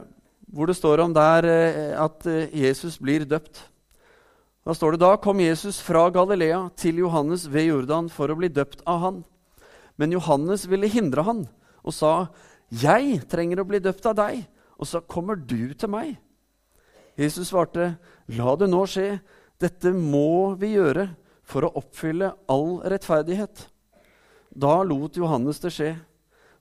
hvor 0.50 0.70
det 0.70 0.78
står 0.78 1.04
om 1.04 1.12
der 1.14 1.46
at 1.94 2.24
Jesus 2.50 2.96
blir 2.98 3.22
døpt. 3.28 3.69
Da 4.64 4.74
står 4.76 4.94
det 4.94 5.00
da 5.00 5.14
kom 5.16 5.40
Jesus 5.40 5.78
fra 5.80 6.04
Galilea 6.12 6.66
til 6.76 7.00
Johannes 7.00 7.46
ved 7.48 7.70
Jordan 7.70 8.10
for 8.12 8.28
å 8.28 8.36
bli 8.36 8.50
døpt 8.52 8.82
av 8.84 9.00
han. 9.04 9.22
Men 9.96 10.12
Johannes 10.12 10.66
ville 10.68 10.90
hindre 10.90 11.24
han 11.24 11.46
og 11.80 11.94
sa, 11.96 12.28
'Jeg 12.70 13.26
trenger 13.28 13.60
å 13.60 13.68
bli 13.68 13.80
døpt 13.80 14.06
av 14.06 14.14
deg, 14.14 14.46
og 14.78 14.86
så 14.86 15.00
kommer 15.00 15.34
du 15.34 15.74
til 15.74 15.88
meg.' 15.88 16.18
Jesus 17.16 17.48
svarte, 17.48 17.98
'La 18.28 18.54
det 18.56 18.68
nå 18.68 18.84
skje. 18.86 19.20
Dette 19.58 19.92
må 19.92 20.54
vi 20.56 20.76
gjøre 20.76 21.16
for 21.42 21.62
å 21.62 21.74
oppfylle 21.74 22.34
all 22.48 22.80
rettferdighet.' 22.84 23.66
Da 24.56 24.82
lot 24.82 25.16
Johannes 25.16 25.58
det 25.60 25.72
skje. 25.72 25.96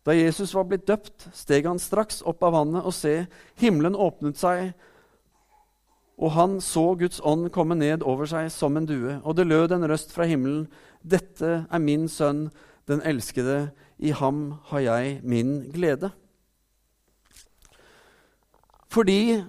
Da 0.05 0.11
Jesus 0.11 0.53
var 0.53 0.63
blitt 0.63 0.87
døpt, 0.87 1.27
steg 1.33 1.65
han 1.65 1.79
straks 1.79 2.21
opp 2.25 2.43
av 2.43 2.53
vannet, 2.53 2.85
og 2.85 2.93
se, 2.93 3.27
himmelen 3.59 3.95
åpnet 3.95 4.37
seg, 4.37 4.73
og 6.19 6.33
han 6.35 6.57
så 6.61 6.95
Guds 6.99 7.21
ånd 7.23 7.47
komme 7.55 7.77
ned 7.79 8.03
over 8.03 8.27
seg 8.27 8.49
som 8.51 8.75
en 8.75 8.87
due. 8.87 9.21
Og 9.23 9.37
det 9.37 9.47
lød 9.47 9.71
en 9.71 9.87
røst 9.87 10.11
fra 10.11 10.27
himmelen. 10.27 10.65
Dette 10.99 11.63
er 11.63 11.79
min 11.79 12.09
sønn, 12.11 12.49
den 12.91 12.99
elskede. 13.07 13.69
I 13.99 14.11
ham 14.11 14.59
har 14.67 14.83
jeg 14.83 15.19
min 15.23 15.69
glede. 15.71 16.11
Fordi 18.91 19.45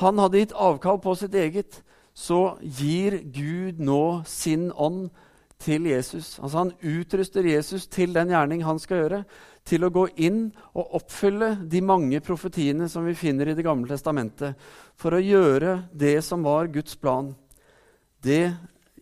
han 0.00 0.18
hadde 0.18 0.40
gitt 0.40 0.56
avkall 0.56 1.00
på 1.02 1.14
sitt 1.18 1.34
eget, 1.34 1.82
så 2.14 2.56
gir 2.62 3.18
Gud 3.34 3.82
nå 3.82 4.22
sin 4.24 4.70
ånd 4.72 5.10
til 5.58 5.88
Jesus. 5.90 6.38
Altså 6.38 6.58
Han 6.58 6.72
utruster 6.80 7.44
Jesus 7.44 7.86
til 7.86 8.14
den 8.14 8.30
gjerning 8.30 8.64
han 8.64 8.78
skal 8.78 9.02
gjøre, 9.02 9.24
til 9.64 9.84
å 9.84 9.92
gå 9.92 10.04
inn 10.20 10.50
og 10.76 10.98
oppfylle 11.00 11.54
de 11.70 11.80
mange 11.84 12.20
profetiene 12.24 12.88
som 12.92 13.06
vi 13.06 13.16
finner 13.16 13.48
i 13.48 13.54
Det 13.56 13.64
gamle 13.64 13.88
testamentet, 13.88 14.54
for 14.96 15.16
å 15.16 15.22
gjøre 15.22 15.88
det 15.92 16.20
som 16.24 16.44
var 16.44 16.68
Guds 16.72 16.96
plan. 16.96 17.32
Det 18.20 18.52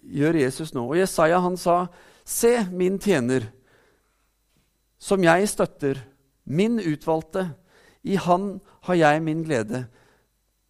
gjør 0.03 0.39
Jesus 0.39 0.73
nå. 0.75 0.87
Og 0.87 0.97
Jesaja 0.97 1.39
han 1.39 1.57
sa, 1.57 1.89
'Se, 2.25 2.67
min 2.71 2.99
tjener, 2.99 3.51
som 4.99 5.23
jeg 5.23 5.49
støtter, 5.49 5.99
min 6.47 6.79
utvalgte. 6.79 7.55
I 8.05 8.15
han 8.15 8.61
har 8.83 8.95
jeg 8.95 9.23
min 9.23 9.45
glede.' 9.45 9.87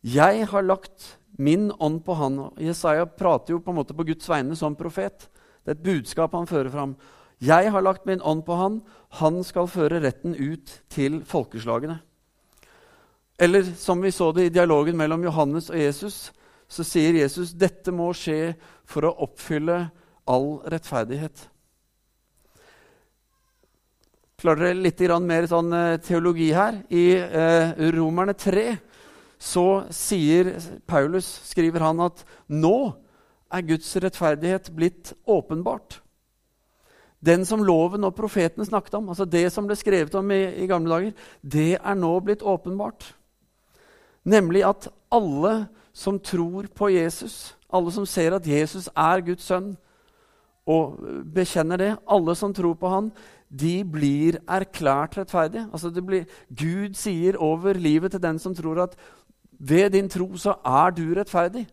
Jeg 0.03 0.47
har 0.47 0.63
lagt 0.63 1.19
min 1.39 1.71
ånd 1.79 2.05
på 2.05 2.15
han. 2.15 2.51
Jesaja 2.59 3.07
prater 3.07 3.55
jo 3.55 3.61
på 3.61 3.71
en 3.71 3.77
måte 3.77 3.95
på 3.95 4.05
Guds 4.05 4.29
vegne 4.29 4.57
som 4.57 4.75
profet. 4.75 5.29
Det 5.63 5.71
er 5.71 5.77
et 5.77 5.85
budskap 5.85 6.33
han 6.33 6.47
fører 6.47 6.71
fram. 6.71 6.97
Jeg 7.43 7.73
har 7.75 7.83
lagt 7.83 8.07
min 8.07 8.23
ånd 8.23 8.45
på 8.47 8.55
han. 8.55 8.81
Han 9.19 9.43
skal 9.45 9.71
føre 9.71 10.01
retten 10.05 10.37
ut 10.39 10.71
til 10.93 11.23
folkeslagene. 11.27 11.99
Eller 13.43 13.67
som 13.79 14.03
vi 14.03 14.13
så 14.15 14.31
det 14.33 14.45
i 14.47 14.55
dialogen 14.55 14.97
mellom 14.97 15.25
Johannes 15.27 15.71
og 15.73 15.81
Jesus, 15.81 16.31
så 16.71 16.85
sier 16.87 17.19
Jesus 17.19 17.55
dette 17.59 17.91
må 17.91 18.13
skje 18.15 18.55
for 18.87 19.09
å 19.09 19.17
oppfylle 19.27 19.89
all 20.31 20.61
rettferdighet. 20.71 21.49
Klarer 24.43 24.73
dere 24.73 24.83
litt 24.83 25.03
mer 25.23 25.47
sånn 25.47 25.73
eh, 25.75 25.99
teologi 26.03 26.49
her? 26.55 26.81
I 26.91 27.15
eh, 27.15 27.75
Romerne 27.95 28.35
3 28.35 28.77
så 29.43 29.85
sier 29.91 30.55
Paulus, 30.87 31.27
skriver 31.47 31.83
han, 31.83 32.01
at 32.03 32.23
nå 32.51 32.95
er 33.53 33.67
Guds 33.67 33.91
rettferdighet 34.03 34.71
blitt 34.75 35.13
åpenbart. 35.27 36.02
Den 37.23 37.45
som 37.47 37.63
loven 37.63 38.03
og 38.05 38.17
profetene 38.19 38.67
snakket 38.67 38.97
om, 38.99 39.13
altså 39.13 39.25
det 39.25 39.47
som 39.55 39.67
ble 39.69 39.77
skrevet 39.79 40.15
om 40.19 40.31
i, 40.35 40.43
i 40.65 40.67
gamle 40.71 40.91
dager, 40.91 41.29
det 41.43 41.77
er 41.79 41.99
nå 41.99 42.11
blitt 42.27 42.43
åpenbart. 42.43 43.13
Nemlig 44.27 44.65
at 44.67 44.89
alle 45.13 45.67
som 45.95 46.19
tror 46.19 46.67
på 46.75 46.91
Jesus, 46.91 47.55
alle 47.73 47.93
som 47.95 48.07
ser 48.07 48.35
at 48.35 48.47
Jesus 48.47 48.89
er 48.91 49.23
Guds 49.27 49.47
sønn, 49.47 49.75
og 50.67 50.99
bekjenner 51.35 51.79
det, 51.79 51.93
alle 52.07 52.35
som 52.39 52.55
tror 52.55 52.77
på 52.79 52.91
han, 52.91 53.11
de 53.53 53.83
blir 53.85 54.39
erklært 54.47 55.19
rettferdige. 55.19 55.67
Altså 55.75 55.91
blir, 55.91 56.27
Gud 56.49 56.95
sier 56.97 57.37
over 57.43 57.75
livet 57.75 58.15
til 58.15 58.23
den 58.23 58.39
som 58.39 58.55
tror 58.55 58.85
at 58.87 58.97
ved 59.59 59.91
din 59.95 60.09
tro 60.11 60.31
så 60.41 60.57
er 60.65 60.95
du 60.95 61.05
rettferdig. 61.15 61.67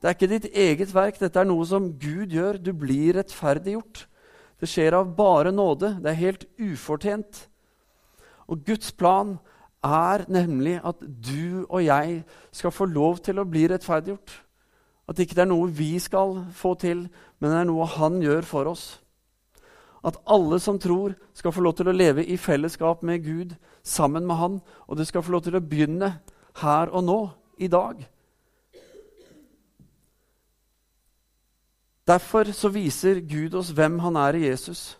Det 0.00 0.10
er 0.10 0.16
ikke 0.16 0.28
ditt 0.28 0.46
eget 0.52 0.94
verk, 0.94 1.18
dette 1.20 1.40
er 1.40 1.48
noe 1.48 1.64
som 1.66 1.88
Gud 1.98 2.32
gjør. 2.32 2.60
Du 2.60 2.74
blir 2.76 3.16
rettferdiggjort. 3.16 4.04
Det 4.60 4.68
skjer 4.70 4.96
av 4.98 5.10
bare 5.16 5.52
nåde. 5.52 5.96
Det 6.02 6.12
er 6.12 6.20
helt 6.20 6.46
ufortjent. 6.60 7.48
Og 8.48 8.64
Guds 8.66 8.92
plan 8.92 9.36
er 9.84 10.24
nemlig 10.32 10.78
at 10.84 11.00
du 11.00 11.64
og 11.68 11.84
jeg 11.84 12.22
skal 12.52 12.72
få 12.72 12.88
lov 12.88 13.20
til 13.24 13.40
å 13.40 13.48
bli 13.48 13.66
rettferdiggjort. 13.68 14.40
At 15.08 15.20
ikke 15.20 15.36
det 15.36 15.44
er 15.44 15.50
noe 15.50 15.68
vi 15.68 15.98
skal 16.00 16.38
få 16.56 16.74
til, 16.80 17.06
men 17.38 17.50
det 17.50 17.58
er 17.60 17.68
noe 17.68 17.88
Han 17.98 18.22
gjør 18.24 18.46
for 18.48 18.70
oss. 18.72 18.84
At 20.04 20.16
alle 20.28 20.58
som 20.60 20.78
tror, 20.80 21.14
skal 21.32 21.52
få 21.52 21.64
lov 21.64 21.76
til 21.78 21.88
å 21.88 21.96
leve 21.96 22.24
i 22.24 22.36
fellesskap 22.36 23.02
med 23.02 23.24
Gud 23.24 23.54
sammen 23.82 24.26
med 24.26 24.36
Han. 24.36 24.58
Og 24.88 24.96
det 24.96 25.08
skal 25.08 25.24
få 25.24 25.32
lov 25.32 25.44
til 25.44 25.56
å 25.56 25.64
begynne 25.64 26.18
her 26.60 26.92
og 26.92 27.04
nå, 27.04 27.20
i 27.58 27.68
dag. 27.68 28.00
Derfor 32.04 32.50
så 32.52 32.68
viser 32.68 33.22
Gud 33.24 33.54
oss 33.56 33.72
hvem 33.72 33.98
han 34.04 34.16
er 34.20 34.36
i 34.36 34.46
Jesus. 34.48 34.98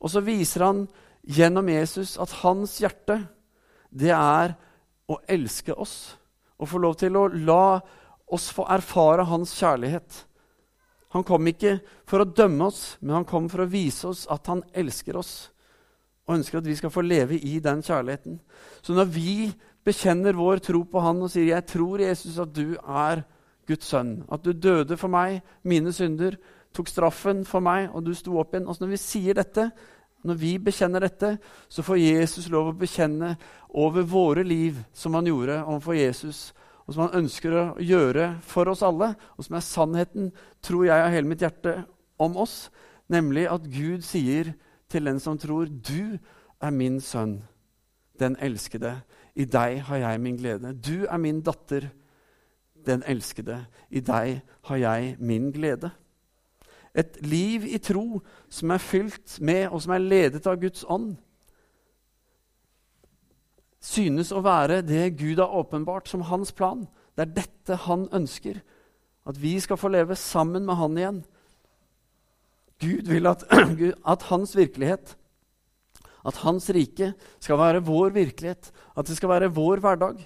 Og 0.00 0.12
så 0.12 0.20
viser 0.24 0.66
han 0.66 0.82
gjennom 1.22 1.68
Jesus 1.70 2.18
at 2.20 2.34
hans 2.42 2.76
hjerte, 2.82 3.22
det 3.92 4.12
er 4.12 4.56
å 5.08 5.18
elske 5.30 5.74
oss. 5.74 6.16
Og 6.60 6.68
få 6.68 6.80
lov 6.82 6.98
til 7.00 7.16
å 7.16 7.28
la 7.32 7.80
oss 8.32 8.50
få 8.52 8.66
erfare 8.72 9.24
hans 9.28 9.54
kjærlighet. 9.56 10.24
Han 11.12 11.24
kom 11.28 11.48
ikke 11.48 11.76
for 12.08 12.22
å 12.22 12.28
dømme 12.28 12.70
oss, 12.70 12.96
men 13.00 13.18
han 13.18 13.28
kom 13.28 13.48
for 13.52 13.64
å 13.64 13.70
vise 13.70 14.08
oss 14.08 14.24
at 14.32 14.48
han 14.48 14.62
elsker 14.72 15.18
oss. 15.20 15.50
Og 16.24 16.38
ønsker 16.38 16.60
at 16.60 16.68
vi 16.68 16.76
skal 16.78 16.92
få 16.92 17.04
leve 17.04 17.36
i 17.36 17.58
den 17.60 17.82
kjærligheten. 17.84 18.38
Så 18.80 18.96
når 18.96 19.10
vi 19.12 19.34
bekjenner 19.84 20.38
vår 20.38 20.62
tro 20.64 20.84
på 20.88 21.02
han 21.02 21.20
og 21.22 21.30
sier 21.30 21.52
'Jeg 21.52 21.66
tror, 21.66 22.00
Jesus, 22.00 22.38
at 22.38 22.52
du 22.54 22.76
er 22.80 23.24
Guds 23.66 23.86
sønn', 23.86 24.24
at 24.32 24.44
du 24.44 24.52
døde 24.52 24.96
for 24.96 25.08
meg, 25.08 25.42
mine 25.62 25.92
synder, 25.92 26.36
tok 26.74 26.88
straffen 26.88 27.44
for 27.44 27.60
meg, 27.60 27.90
og 27.94 28.04
du 28.04 28.14
sto 28.14 28.38
opp 28.40 28.54
igjen. 28.54 28.66
Altså 28.68 28.84
Når 28.84 28.90
vi 28.90 28.96
sier 28.96 29.34
dette, 29.34 29.70
når 30.24 30.34
vi 30.38 30.58
bekjenner 30.58 31.00
dette, 31.00 31.38
så 31.68 31.82
får 31.82 31.98
Jesus 31.98 32.48
lov 32.48 32.70
å 32.70 32.78
bekjenne 32.78 33.36
over 33.68 34.02
våre 34.02 34.44
liv 34.46 34.78
som 34.94 35.14
han 35.14 35.26
gjorde 35.26 35.64
overfor 35.64 35.98
Jesus, 35.98 36.52
og 36.86 36.94
som 36.94 37.06
han 37.06 37.22
ønsker 37.22 37.54
å 37.54 37.64
gjøre 37.82 38.28
for 38.46 38.70
oss 38.70 38.84
alle, 38.86 39.12
og 39.36 39.46
som 39.46 39.58
er 39.58 39.66
sannheten, 39.66 40.30
tror 40.62 40.86
jeg 40.86 41.02
av 41.02 41.14
hele 41.14 41.30
mitt 41.30 41.42
hjerte, 41.42 41.82
om 42.22 42.36
oss, 42.38 42.70
nemlig 43.10 43.48
at 43.50 43.66
Gud 43.66 44.06
sier 44.06 44.52
til 44.92 45.08
den 45.08 45.18
som 45.20 45.38
tror, 45.38 45.66
'Du 45.66 46.18
er 46.60 46.70
min 46.70 47.00
sønn, 47.00 47.42
den 48.18 48.36
elskede'. 48.36 49.02
I 49.34 49.44
deg 49.44 49.80
har 49.80 49.96
jeg 49.96 50.20
min 50.20 50.36
glede. 50.36 50.74
Du 50.74 51.06
er 51.08 51.16
min 51.16 51.40
datter, 51.40 51.90
den 52.86 53.02
elskede. 53.06 53.64
I 53.90 54.00
deg 54.00 54.40
har 54.68 54.80
jeg 54.80 55.16
min 55.18 55.50
glede. 55.52 55.90
Et 56.94 57.16
liv 57.24 57.64
i 57.64 57.78
tro 57.80 58.20
som 58.52 58.70
er 58.70 58.82
fylt 58.82 59.38
med 59.40 59.68
og 59.70 59.80
som 59.82 59.94
er 59.96 60.04
ledet 60.04 60.46
av 60.46 60.58
Guds 60.60 60.84
ånd, 60.84 61.14
synes 63.82 64.30
å 64.30 64.42
være 64.44 64.82
det 64.86 65.16
Gud 65.18 65.40
har 65.40 65.54
åpenbart 65.58 66.10
som 66.10 66.26
hans 66.28 66.52
plan. 66.54 66.84
Det 67.16 67.24
er 67.24 67.32
dette 67.40 67.78
han 67.88 68.06
ønsker. 68.14 68.60
At 69.26 69.38
vi 69.42 69.56
skal 69.60 69.78
få 69.78 69.90
leve 69.90 70.14
sammen 70.18 70.66
med 70.66 70.78
han 70.78 70.98
igjen. 70.98 71.18
Gud 72.82 73.10
vil 73.10 73.26
at, 73.30 73.42
at 74.12 74.28
hans 74.30 74.54
virkelighet 74.58 75.16
at 76.26 76.38
Hans 76.44 76.68
rike 76.70 77.12
skal 77.42 77.58
være 77.58 77.82
vår 77.84 78.14
virkelighet, 78.14 78.70
at 78.96 79.06
det 79.06 79.16
skal 79.18 79.32
være 79.32 79.50
vår 79.54 79.82
hverdag. 79.82 80.20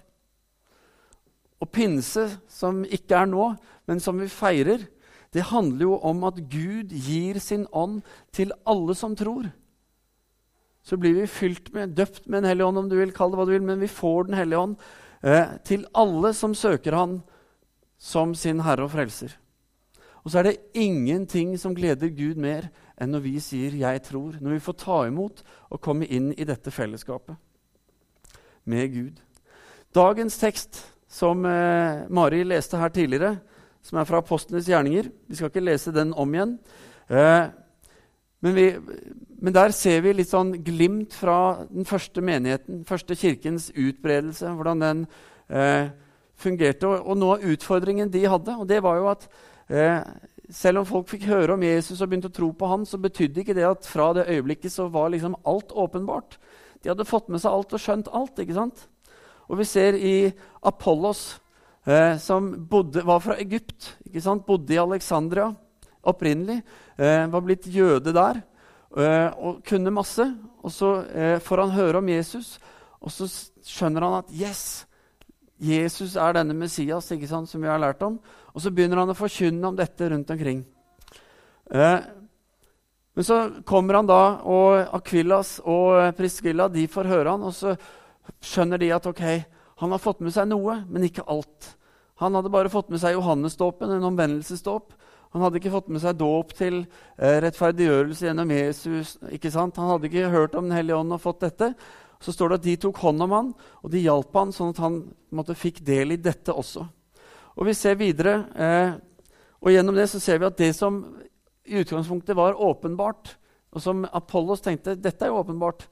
Og 1.60 1.70
pinse, 1.72 2.28
som 2.48 2.82
ikke 2.84 3.16
er 3.16 3.30
nå, 3.30 3.54
men 3.88 4.02
som 4.02 4.18
vi 4.20 4.28
feirer, 4.28 4.84
det 5.32 5.48
handler 5.50 5.86
jo 5.88 5.96
om 6.06 6.25
at 6.28 6.38
Gud 6.50 6.92
gir 6.92 7.40
sin 7.42 7.66
ånd 7.72 8.02
til 8.32 8.52
alle 8.68 8.94
som 8.96 9.16
tror. 9.16 9.48
Så 10.86 10.98
blir 11.00 11.16
vi 11.16 11.26
fylt 11.26 11.72
med, 11.75 11.96
døpt 11.98 12.28
med 12.28 12.42
en 12.44 12.50
hellig 12.50 12.66
ånd, 12.68 12.78
om 12.84 12.90
du 12.90 12.96
vil 12.98 13.14
kalle 13.14 13.34
det 13.34 13.40
hva 13.40 13.48
du 13.48 13.54
vil, 13.56 13.66
men 13.66 13.82
vi 13.82 13.90
får 13.90 14.28
Den 14.28 14.38
hellige 14.38 14.60
ånd 14.62 14.76
eh, 15.22 15.56
til 15.66 15.86
alle 15.94 16.30
som 16.36 16.54
søker 16.54 16.94
Han 16.94 17.18
som 17.98 18.34
sin 18.36 18.62
Herre 18.62 18.86
og 18.86 18.92
Frelser. 18.92 19.34
Og 20.22 20.30
så 20.30 20.40
er 20.40 20.48
det 20.48 20.60
ingenting 20.75 21.54
som 21.58 21.75
gleder 21.75 22.10
Gud 22.14 22.38
mer 22.42 22.68
enn 22.98 23.12
når 23.14 23.22
vi 23.25 23.40
sier 23.40 23.70
'jeg 23.70 24.02
tror', 24.02 24.40
når 24.40 24.50
vi 24.50 24.60
får 24.60 24.72
ta 24.72 25.06
imot 25.06 25.42
og 25.70 25.80
komme 25.80 26.06
inn 26.06 26.32
i 26.32 26.44
dette 26.44 26.70
fellesskapet 26.70 27.36
med 28.64 28.92
Gud. 28.92 29.22
Dagens 29.94 30.38
tekst, 30.38 30.96
som 31.08 31.44
eh, 31.46 32.06
Mari 32.10 32.42
leste 32.44 32.80
her 32.80 32.92
tidligere, 32.94 33.36
som 33.86 34.00
er 34.00 34.08
fra 34.08 34.18
Apostlenes 34.18 34.66
gjerninger 34.66 35.06
Vi 35.28 35.36
skal 35.38 35.52
ikke 35.52 35.62
lese 35.62 35.94
den 35.94 36.12
om 36.18 36.34
igjen. 36.34 36.56
Eh, 37.08 37.46
men, 38.42 38.54
vi, 38.54 38.66
men, 39.38 39.54
der 39.54 39.75
ser 39.75 40.02
vi 40.04 40.16
litt 40.16 40.30
sånn 40.30 40.52
glimt 40.66 41.14
fra 41.16 41.66
den 41.70 41.86
første 41.88 42.22
menigheten, 42.25 42.82
første 42.88 43.16
kirkens 43.18 43.70
utbredelse, 43.72 44.52
hvordan 44.58 44.82
den 44.82 45.04
eh, 45.48 45.92
fungerte. 46.36 46.90
Og, 46.90 47.06
og 47.06 47.20
noe 47.20 47.38
av 47.38 47.46
utfordringen 47.54 48.12
de 48.12 48.26
hadde, 48.26 48.58
og 48.58 48.66
det 48.70 48.82
var 48.84 49.00
jo 49.00 49.10
at 49.14 49.28
eh, 49.70 50.02
selv 50.52 50.82
om 50.82 50.88
folk 50.88 51.08
fikk 51.10 51.26
høre 51.30 51.56
om 51.56 51.64
Jesus 51.64 52.00
og 52.00 52.10
begynte 52.10 52.30
å 52.30 52.36
tro 52.36 52.50
på 52.54 52.68
ham, 52.70 52.84
så 52.86 53.00
betydde 53.02 53.42
ikke 53.42 53.56
det 53.56 53.66
at 53.66 53.88
fra 53.88 54.12
det 54.16 54.28
øyeblikket 54.30 54.75
så 54.75 54.86
var 54.92 55.10
liksom 55.14 55.38
alt 55.46 55.72
åpenbart. 55.75 56.38
De 56.82 56.92
hadde 56.92 57.08
fått 57.08 57.30
med 57.32 57.42
seg 57.42 57.50
alt 57.50 57.75
og 57.75 57.82
skjønt 57.82 58.12
alt. 58.14 58.38
ikke 58.38 58.54
sant? 58.54 58.86
Og 59.47 59.61
vi 59.61 59.67
ser 59.69 59.99
i 59.99 60.17
Apollos 60.67 61.38
eh, 61.87 62.17
som 62.23 62.49
bodde, 62.69 63.05
var 63.07 63.23
fra 63.25 63.38
Egypt. 63.43 63.97
ikke 64.07 64.23
sant? 64.25 64.47
Bodde 64.47 64.75
i 64.75 64.83
Alexandria 64.83 65.53
opprinnelig. 66.07 66.62
Eh, 66.97 67.26
var 67.31 67.45
blitt 67.45 67.67
jøde 67.71 68.15
der 68.15 68.41
eh, 68.97 69.31
og 69.37 69.62
kunne 69.67 69.95
masse. 69.95 70.26
Og 70.62 70.73
så 70.73 70.93
eh, 71.15 71.38
får 71.43 71.65
han 71.65 71.76
høre 71.76 72.03
om 72.03 72.11
Jesus, 72.11 72.57
og 73.00 73.12
så 73.15 73.29
skjønner 73.67 74.07
han 74.07 74.21
at 74.23 74.33
yes, 74.35 74.87
Jesus 75.62 76.17
er 76.21 76.35
denne 76.37 76.57
Messias 76.57 77.09
ikke 77.15 77.29
sant, 77.31 77.49
som 77.49 77.62
vi 77.62 77.71
har 77.71 77.81
lært 77.81 78.03
om. 78.05 78.19
Og 78.53 78.62
så 78.62 78.73
begynner 78.73 79.03
han 79.03 79.12
å 79.12 79.19
forkynne 79.19 79.69
om 79.69 79.76
dette 79.79 80.11
rundt 80.11 80.33
omkring. 80.33 80.65
Eh, 81.71 81.99
men 83.17 83.25
så 83.25 83.38
kommer 83.65 83.97
han 83.97 84.09
da, 84.09 84.23
og 84.45 84.97
Akvillas 84.99 85.57
og 85.65 86.12
Priscilla 86.19 86.67
de 86.69 86.85
får 86.91 87.09
høre 87.09 87.33
han, 87.33 87.47
og 87.49 87.55
så 87.57 87.73
skjønner 88.45 88.80
de 88.80 88.92
at 88.95 89.06
ok, 89.09 89.25
han 89.83 89.92
har 89.92 90.00
fått 90.00 90.23
med 90.25 90.33
seg 90.35 90.49
noe, 90.49 90.80
men 90.88 91.04
ikke 91.09 91.26
alt. 91.28 91.75
Han 92.23 92.37
hadde 92.38 92.52
bare 92.52 92.73
fått 92.73 92.88
med 92.88 93.02
seg 93.02 93.16
Johannesdåpen, 93.16 93.92
en 93.92 94.09
omvendelsesdåp. 94.09 94.95
Han 95.35 95.45
hadde 95.45 95.61
ikke 95.61 95.75
fått 95.75 95.90
med 95.92 96.00
seg 96.00 96.16
dåp 96.16 96.54
til 96.56 96.78
eh, 96.80 97.37
rettferdiggjørelse 97.45 98.25
gjennom 98.28 98.52
Jesus. 98.54 99.16
ikke 99.28 99.52
sant? 99.52 99.76
Han 99.76 99.90
hadde 99.92 100.09
ikke 100.09 100.33
hørt 100.33 100.56
om 100.56 100.71
Den 100.71 100.78
hellige 100.78 100.97
ånd 100.97 101.12
og 101.12 101.21
fått 101.21 101.45
dette. 101.45 101.75
Så 102.25 102.33
står 102.33 102.54
det 102.54 102.59
at 102.61 102.64
de 102.64 102.76
tok 102.87 103.02
hånd 103.04 103.21
om 103.26 103.35
han, 103.37 103.50
og 103.85 103.92
de 103.92 104.00
hjalp 104.00 104.33
han, 104.38 104.54
sånn 104.56 104.73
at 104.73 104.80
han 104.80 105.02
måtte, 105.37 105.59
fikk 105.59 105.83
del 105.85 106.14
i 106.14 106.21
dette 106.21 106.54
også. 106.54 106.87
Og 107.56 107.68
vi 107.68 107.75
ser 107.76 107.99
videre, 108.00 108.38
eh, 108.56 108.97
og 109.61 109.73
gjennom 109.75 109.97
det 109.97 110.09
så 110.09 110.21
ser 110.23 110.40
vi 110.40 110.49
at 110.49 110.56
det 110.56 110.73
som 110.76 111.02
i 111.66 111.83
utgangspunktet 111.83 112.37
var 112.38 112.56
åpenbart, 112.56 113.35
og 113.76 113.83
som 113.85 114.06
Apollos 114.09 114.64
tenkte 114.64 114.97
dette 114.97 115.26
er 115.26 115.35
jo 115.35 115.42
åpenbart 115.42 115.85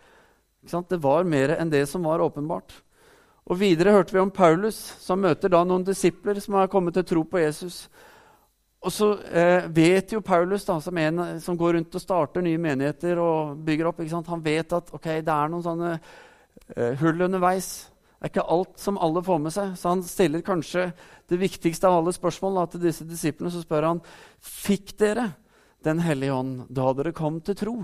Det 0.64 1.00
var 1.02 1.24
mer 1.28 1.56
enn 1.58 1.70
det 1.70 1.84
som 1.90 2.04
var 2.06 2.24
åpenbart. 2.24 2.72
Og 3.44 3.60
Videre 3.60 3.92
hørte 3.92 4.14
vi 4.16 4.22
om 4.22 4.32
Paulus, 4.32 4.78
som 5.04 5.20
møter 5.20 5.52
da 5.52 5.60
noen 5.64 5.84
disipler 5.84 6.38
som 6.40 6.56
har 6.56 6.70
kommet 6.72 6.96
til 6.96 7.04
tro 7.04 7.24
på 7.28 7.42
Jesus. 7.42 7.84
Og 8.84 8.92
så 8.92 9.10
eh, 9.32 9.66
vet 9.72 10.12
jo 10.12 10.20
Paulus, 10.24 10.64
da, 10.64 10.78
som 10.80 10.98
en 11.00 11.24
som 11.40 11.56
går 11.56 11.76
rundt 11.76 11.96
og 11.96 12.02
starter 12.02 12.44
nye 12.44 12.60
menigheter 12.60 13.20
og 13.20 13.56
bygger 13.64 13.88
opp, 13.88 14.00
han 14.28 14.44
vet 14.44 14.72
at 14.76 14.92
okay, 14.96 15.20
det 15.24 15.32
er 15.32 15.52
noen 15.52 15.64
sånne 15.64 15.92
eh, 15.96 16.96
hull 17.00 17.24
underveis. 17.24 17.70
Det 18.24 18.28
er 18.28 18.32
ikke 18.32 18.52
alt 18.56 18.80
som 18.80 19.00
alle 19.04 19.20
får 19.24 19.40
med 19.44 19.52
seg. 19.52 19.72
Så 19.76 19.90
han 19.92 20.04
stiller 20.04 20.44
kanskje 20.44 20.86
det 21.28 21.40
viktigste 21.40 21.88
av 21.88 21.98
alle 21.98 22.12
spørsmål 22.16 22.62
til 22.72 22.84
disse 22.86 23.04
disiplene. 23.08 23.52
Så 23.52 23.64
spør 23.64 23.90
han 23.90 24.04
fikk 24.40 24.96
dere 25.00 25.34
Den 25.84 25.98
hellige 26.00 26.32
ånd 26.32 26.62
da 26.72 26.94
dere 26.96 27.10
kom 27.12 27.42
til 27.44 27.56
tro. 27.60 27.74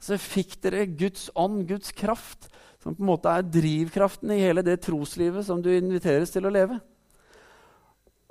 Altså, 0.00 0.16
Fikk 0.16 0.56
dere 0.64 0.86
Guds 0.88 1.28
ånd, 1.36 1.66
Guds 1.68 1.92
kraft, 1.92 2.48
som 2.80 2.96
på 2.96 3.04
en 3.04 3.10
måte 3.10 3.28
er 3.28 3.44
drivkraften 3.44 4.32
i 4.32 4.40
hele 4.40 4.64
det 4.64 4.78
troslivet 4.86 5.44
som 5.44 5.60
du 5.60 5.68
inviteres 5.74 6.32
til 6.32 6.48
å 6.48 6.52
leve? 6.54 6.80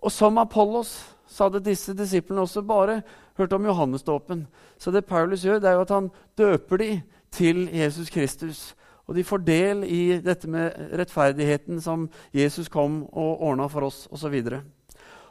Og 0.01 0.09
som 0.13 0.39
Apollos 0.41 0.95
så 1.29 1.45
hadde 1.45 1.61
disse 1.67 1.93
disiplene 1.93 2.41
også 2.41 2.63
bare 2.65 3.01
hørt 3.37 3.53
om 3.53 3.67
Johannesdåpen. 3.67 4.47
Så 4.81 4.91
det 4.91 5.05
Paulus 5.05 5.45
gjør, 5.45 5.59
det 5.61 5.69
er 5.69 5.77
jo 5.77 5.85
at 5.85 5.93
han 5.93 6.09
døper 6.39 6.81
de 6.81 6.89
til 7.35 7.67
Jesus 7.69 8.09
Kristus. 8.09 8.61
Og 9.05 9.15
de 9.15 9.25
får 9.25 9.45
del 9.45 9.83
i 9.85 10.19
dette 10.21 10.49
med 10.49 10.73
rettferdigheten 10.97 11.81
som 11.81 12.07
Jesus 12.33 12.69
kom 12.69 13.03
og 13.09 13.41
ordna 13.41 13.67
for 13.69 13.87
oss, 13.87 14.07
osv. 14.13 14.35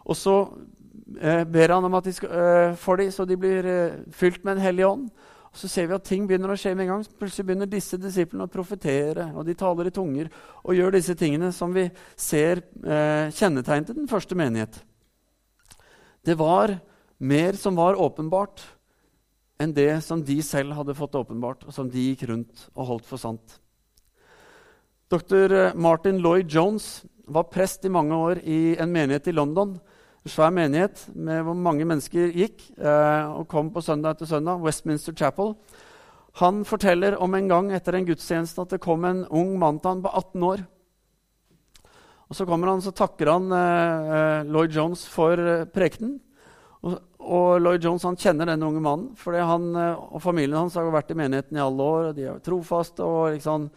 Og 0.05 0.17
så 0.19 0.37
eh, 1.21 1.45
ber 1.47 1.75
han 1.75 1.87
om 1.87 1.99
at 1.99 2.07
de 2.07 2.15
skal, 2.15 2.31
eh, 2.31 2.77
for 2.79 2.99
dem, 2.99 3.11
så 3.11 3.27
de 3.27 3.39
blir 3.39 3.67
eh, 3.67 3.99
fylt 4.11 4.45
med 4.45 4.57
en 4.57 4.65
hellig 4.67 4.87
ånd. 4.87 5.11
Og 5.49 5.57
Så 5.57 5.69
ser 5.71 5.89
vi 5.89 5.97
at 5.97 6.05
ting 6.07 6.27
begynner 6.29 6.53
å 6.53 6.59
skje 6.59 6.75
med 6.77 6.87
en 6.87 6.93
gang. 6.93 7.05
Plutselig 7.19 7.47
begynner 7.49 7.71
disse 7.71 7.99
disiplene 8.01 8.47
å 8.47 8.53
profetere, 8.53 9.31
og 9.35 9.47
de 9.49 9.57
taler 9.59 9.89
i 9.89 9.95
tunger 9.95 10.29
og 10.63 10.77
gjør 10.77 10.97
disse 10.99 11.17
tingene 11.19 11.51
som 11.57 11.73
vi 11.75 11.89
ser 12.17 12.63
eh, 12.85 13.33
kjennetegn 13.35 13.89
til 13.89 13.99
den 13.99 14.11
første 14.11 14.37
menighet. 14.39 14.81
Det 16.25 16.37
var 16.39 16.77
mer 17.19 17.57
som 17.59 17.79
var 17.79 17.99
åpenbart, 17.99 18.61
enn 19.59 19.73
det 19.75 19.91
som 20.07 20.21
de 20.23 20.37
selv 20.45 20.77
hadde 20.79 20.95
fått 20.95 21.17
åpenbart, 21.19 21.65
og 21.67 21.75
som 21.75 21.89
de 21.91 22.11
gikk 22.11 22.29
rundt 22.31 22.69
og 22.77 22.93
holdt 22.93 23.09
for 23.09 23.19
sant. 23.19 23.59
Dr. 25.09 25.49
Eh, 25.49 25.75
Martin 25.75 26.21
Lloyd 26.21 26.53
Jones 26.53 27.01
var 27.29 27.49
prest 27.53 27.85
i 27.85 27.93
mange 27.93 28.17
år 28.17 28.43
i 28.45 28.77
en 28.81 28.93
menighet 28.93 29.31
i 29.31 29.37
London. 29.37 29.79
En 30.27 30.33
svær 30.33 30.51
menighet 30.55 31.05
med 31.15 31.45
hvor 31.47 31.55
mange 31.55 31.87
mennesker 31.87 32.33
gikk 32.35 32.65
eh, 32.77 33.27
og 33.31 33.47
kom 33.51 33.71
på 33.75 33.83
søndag 33.85 34.17
etter 34.17 34.31
søndag. 34.31 34.63
Westminster 34.65 35.15
Chapel. 35.15 35.55
Han 36.43 36.65
forteller 36.67 37.17
om 37.23 37.35
en 37.35 37.49
gang 37.51 37.71
etter 37.75 37.97
en 37.99 38.07
gudstjeneste 38.07 38.63
at 38.63 38.75
det 38.75 38.83
kom 38.83 39.07
en 39.07 39.25
ung 39.27 39.57
mann 39.59 39.81
til 39.83 39.95
han 39.95 40.03
på 40.05 40.13
18 40.13 40.49
år. 40.51 40.65
Og 42.29 42.37
Så 42.37 42.45
kommer 42.47 42.69
han 42.69 42.83
så 42.85 42.93
takker 42.93 43.31
han 43.33 43.53
eh, 43.53 44.17
eh 44.17 44.49
Lloyd 44.53 44.75
Jones 44.75 45.07
for 45.09 45.39
eh, 45.39 45.65
prekenen. 45.65 46.19
Og, 46.83 46.99
og, 47.19 47.61
Lloyd 47.61 47.85
Jones 47.85 48.05
han 48.07 48.17
kjenner 48.17 48.47
denne 48.47 48.67
unge 48.67 48.83
mannen, 48.85 49.15
for 49.17 49.35
han 49.35 49.71
eh, 49.75 49.95
og 50.13 50.23
familien 50.23 50.61
hans 50.61 50.77
har 50.77 50.91
vært 50.93 51.11
i 51.11 51.19
menigheten 51.19 51.57
i 51.57 51.63
alle 51.65 51.83
år. 51.83 52.11
og 52.11 52.19
De 52.19 52.27
er 52.29 52.43
trofaste 52.45 53.03
og 53.03 53.33
liksom 53.35 53.71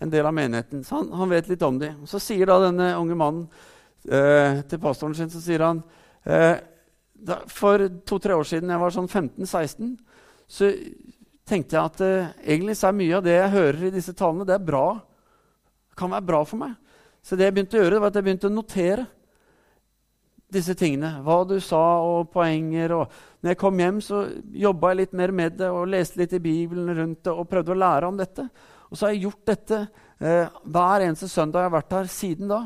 en 0.00 0.10
del 0.10 0.26
av 0.26 0.34
menigheten. 0.34 0.82
Så 0.84 0.96
han, 0.96 1.12
han 1.12 1.30
vet 1.30 1.50
litt 1.50 1.62
om 1.62 1.78
dem. 1.78 2.06
Så 2.08 2.18
sier 2.22 2.48
da 2.48 2.58
denne 2.64 2.94
unge 2.96 3.18
mannen 3.18 3.46
eh, 4.08 4.60
til 4.68 4.82
pastoren 4.82 5.16
sin 5.16 5.32
så 5.32 5.42
sier 5.42 5.64
han, 5.66 5.82
eh, 6.24 6.56
da, 7.20 7.42
For 7.52 7.84
to-tre 8.08 8.36
år 8.36 8.48
siden 8.48 8.72
jeg 8.72 8.80
var 8.80 8.94
sånn 8.94 9.08
15-16, 9.10 9.96
så 10.50 10.70
tenkte 11.50 11.76
jeg 11.76 11.84
at 11.84 12.02
eh, 12.06 12.34
egentlig 12.54 12.76
så 12.78 12.90
er 12.90 12.98
mye 13.00 13.16
av 13.18 13.24
det 13.26 13.36
jeg 13.36 13.54
hører 13.56 13.86
i 13.88 13.94
disse 13.94 14.14
talene, 14.16 14.46
det 14.48 14.56
er 14.56 14.68
bra. 14.70 14.84
Kan 15.98 16.14
være 16.14 16.28
bra 16.30 16.44
for 16.48 16.62
meg. 16.62 16.76
Så 17.20 17.36
det 17.36 17.48
jeg 17.48 17.56
begynte 17.56 17.76
å 17.76 17.82
gjøre, 17.82 18.00
var 18.00 18.12
at 18.12 18.20
jeg 18.20 18.26
begynte 18.28 18.48
å 18.48 18.54
notere 18.54 19.06
disse 20.50 20.74
tingene. 20.78 21.12
Hva 21.24 21.42
du 21.46 21.56
sa, 21.62 21.82
og 22.02 22.30
poenger. 22.32 22.94
Og 22.96 23.42
når 23.42 23.52
jeg 23.52 23.60
kom 23.60 23.80
hjem, 23.80 24.00
så 24.04 24.24
jobba 24.64 24.92
jeg 24.92 25.00
litt 25.02 25.16
mer 25.20 25.34
med 25.36 25.58
det 25.60 25.70
og 25.70 25.88
leste 25.90 26.20
litt 26.22 26.34
i 26.36 26.42
Bibelen 26.42 26.90
rundt 26.96 27.24
det 27.26 27.34
og 27.34 27.48
prøvde 27.50 27.74
å 27.74 27.80
lære 27.82 28.10
om 28.10 28.18
dette. 28.18 28.46
Og 28.90 28.98
så 28.98 29.06
har 29.06 29.14
jeg 29.14 29.26
gjort 29.28 29.52
dette 29.52 29.80
eh, 30.18 30.60
hver 30.64 31.06
eneste 31.06 31.30
søndag 31.30 31.64
jeg 31.64 31.70
har 31.70 31.76
vært 31.76 31.96
her 31.98 32.10
siden 32.10 32.50
da. 32.50 32.60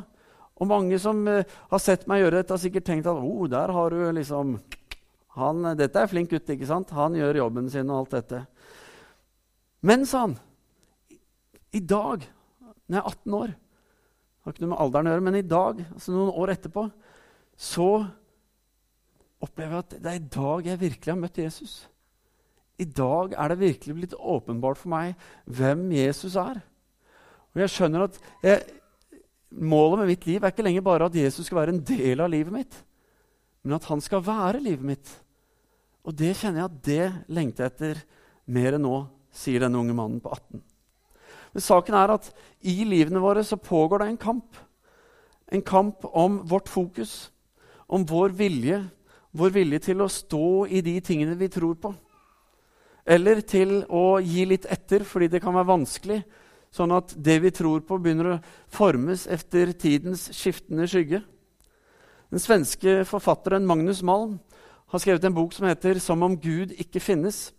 Og 0.64 0.70
mange 0.70 0.98
som 1.02 1.20
eh, 1.28 1.44
har 1.70 1.82
sett 1.82 2.08
meg 2.10 2.22
gjøre 2.24 2.40
dette, 2.40 2.56
har 2.56 2.62
sikkert 2.62 2.88
tenkt 2.88 3.10
at 3.10 3.20
oh, 3.20 3.44
der 3.52 3.72
har 3.76 3.92
du 3.92 4.00
liksom 4.16 4.56
han, 5.34 5.66
Dette 5.74 5.98
er 5.98 6.08
flink 6.10 6.30
gutt, 6.30 6.50
ikke 6.54 6.68
sant? 6.68 6.92
Han 6.94 7.16
gjør 7.18 7.40
jobben 7.42 7.68
sin 7.70 7.88
og 7.90 8.04
alt 8.04 8.12
dette. 8.14 8.44
Men, 9.84 10.04
sa 10.06 10.28
han, 10.28 10.36
i 11.74 11.82
dag, 11.82 12.22
når 12.86 12.96
jeg 12.96 13.02
er 13.02 13.08
18 13.10 13.38
år 13.40 13.54
har 14.44 14.52
ikke 14.52 14.64
noe 14.66 14.74
med 14.74 14.82
alderen 14.84 15.08
å 15.08 15.14
gjøre, 15.14 15.24
men 15.24 15.38
i 15.38 15.48
dag, 15.48 15.80
altså 15.96 16.12
noen 16.12 16.36
år 16.42 16.52
etterpå, 16.52 16.84
så 17.56 17.88
opplever 19.44 19.72
jeg 19.72 19.84
at 19.84 19.94
det 20.04 20.10
er 20.10 20.18
i 20.18 20.32
dag 20.36 20.68
jeg 20.68 20.80
virkelig 20.82 21.12
har 21.12 21.20
møtt 21.20 21.40
Jesus. 21.40 21.74
I 22.76 22.86
dag 22.90 23.34
er 23.40 23.52
det 23.52 23.62
virkelig 23.62 23.96
blitt 23.96 24.16
åpenbart 24.18 24.80
for 24.80 24.92
meg 24.92 25.14
hvem 25.48 25.86
Jesus 25.94 26.36
er. 26.40 26.60
Og 27.54 27.62
jeg 27.62 27.72
skjønner 27.72 28.04
at 28.08 28.18
jeg, 28.44 28.60
Målet 29.54 30.00
med 30.00 30.10
mitt 30.10 30.26
liv 30.26 30.42
er 30.42 30.50
ikke 30.50 30.64
lenger 30.66 30.82
bare 30.82 31.06
at 31.06 31.16
Jesus 31.18 31.46
skal 31.46 31.60
være 31.60 31.74
en 31.76 31.84
del 31.86 32.22
av 32.24 32.30
livet 32.32 32.54
mitt, 32.54 32.78
men 33.62 33.76
at 33.76 33.86
han 33.86 34.02
skal 34.02 34.24
være 34.24 34.62
livet 34.62 34.86
mitt. 34.86 35.12
Og 36.04 36.16
det 36.18 36.34
kjenner 36.36 36.64
jeg 36.64 36.70
at 36.70 36.80
det 36.84 37.34
lengter 37.36 37.64
jeg 37.64 37.72
etter 37.72 38.00
mer 38.50 38.76
enn 38.76 38.84
nå, 38.84 38.96
sier 39.34 39.64
denne 39.64 39.80
unge 39.80 39.94
mannen 39.96 40.20
på 40.22 40.32
18. 40.34 40.62
Men 41.54 41.62
saken 41.62 41.96
er 41.96 42.12
at 42.16 42.28
i 42.66 42.74
livene 42.86 43.22
våre 43.22 43.44
så 43.46 43.56
pågår 43.56 44.02
det 44.02 44.08
en 44.10 44.20
kamp. 44.20 44.58
En 45.54 45.62
kamp 45.62 46.04
om 46.10 46.40
vårt 46.50 46.68
fokus, 46.68 47.30
om 47.86 48.04
vår 48.08 48.34
vilje, 48.34 48.80
vår 49.34 49.54
vilje 49.54 49.80
til 49.86 50.02
å 50.02 50.10
stå 50.10 50.66
i 50.66 50.82
de 50.84 50.98
tingene 51.04 51.38
vi 51.38 51.50
tror 51.52 51.78
på. 51.78 51.94
Eller 53.04 53.42
til 53.46 53.82
å 53.92 54.18
gi 54.24 54.46
litt 54.48 54.66
etter 54.72 55.04
fordi 55.06 55.28
det 55.30 55.42
kan 55.44 55.54
være 55.54 55.70
vanskelig, 55.70 56.22
sånn 56.74 56.94
at 56.96 57.14
det 57.14 57.38
vi 57.44 57.52
tror 57.54 57.84
på, 57.86 58.00
begynner 58.02 58.32
å 58.32 58.40
formes 58.72 59.28
etter 59.30 59.72
tidens 59.78 60.26
skiftende 60.34 60.88
skygge. 60.90 61.22
Den 62.34 62.42
svenske 62.42 63.02
forfatteren 63.06 63.66
Magnus 63.66 64.02
Malm 64.02 64.40
har 64.90 65.02
skrevet 65.02 65.24
en 65.28 65.36
bok 65.36 65.52
som 65.52 65.66
heter 65.66 65.98
'Som 65.98 66.22
om 66.22 66.36
Gud 66.36 66.72
ikke 66.72 67.00
finnes', 67.00 67.52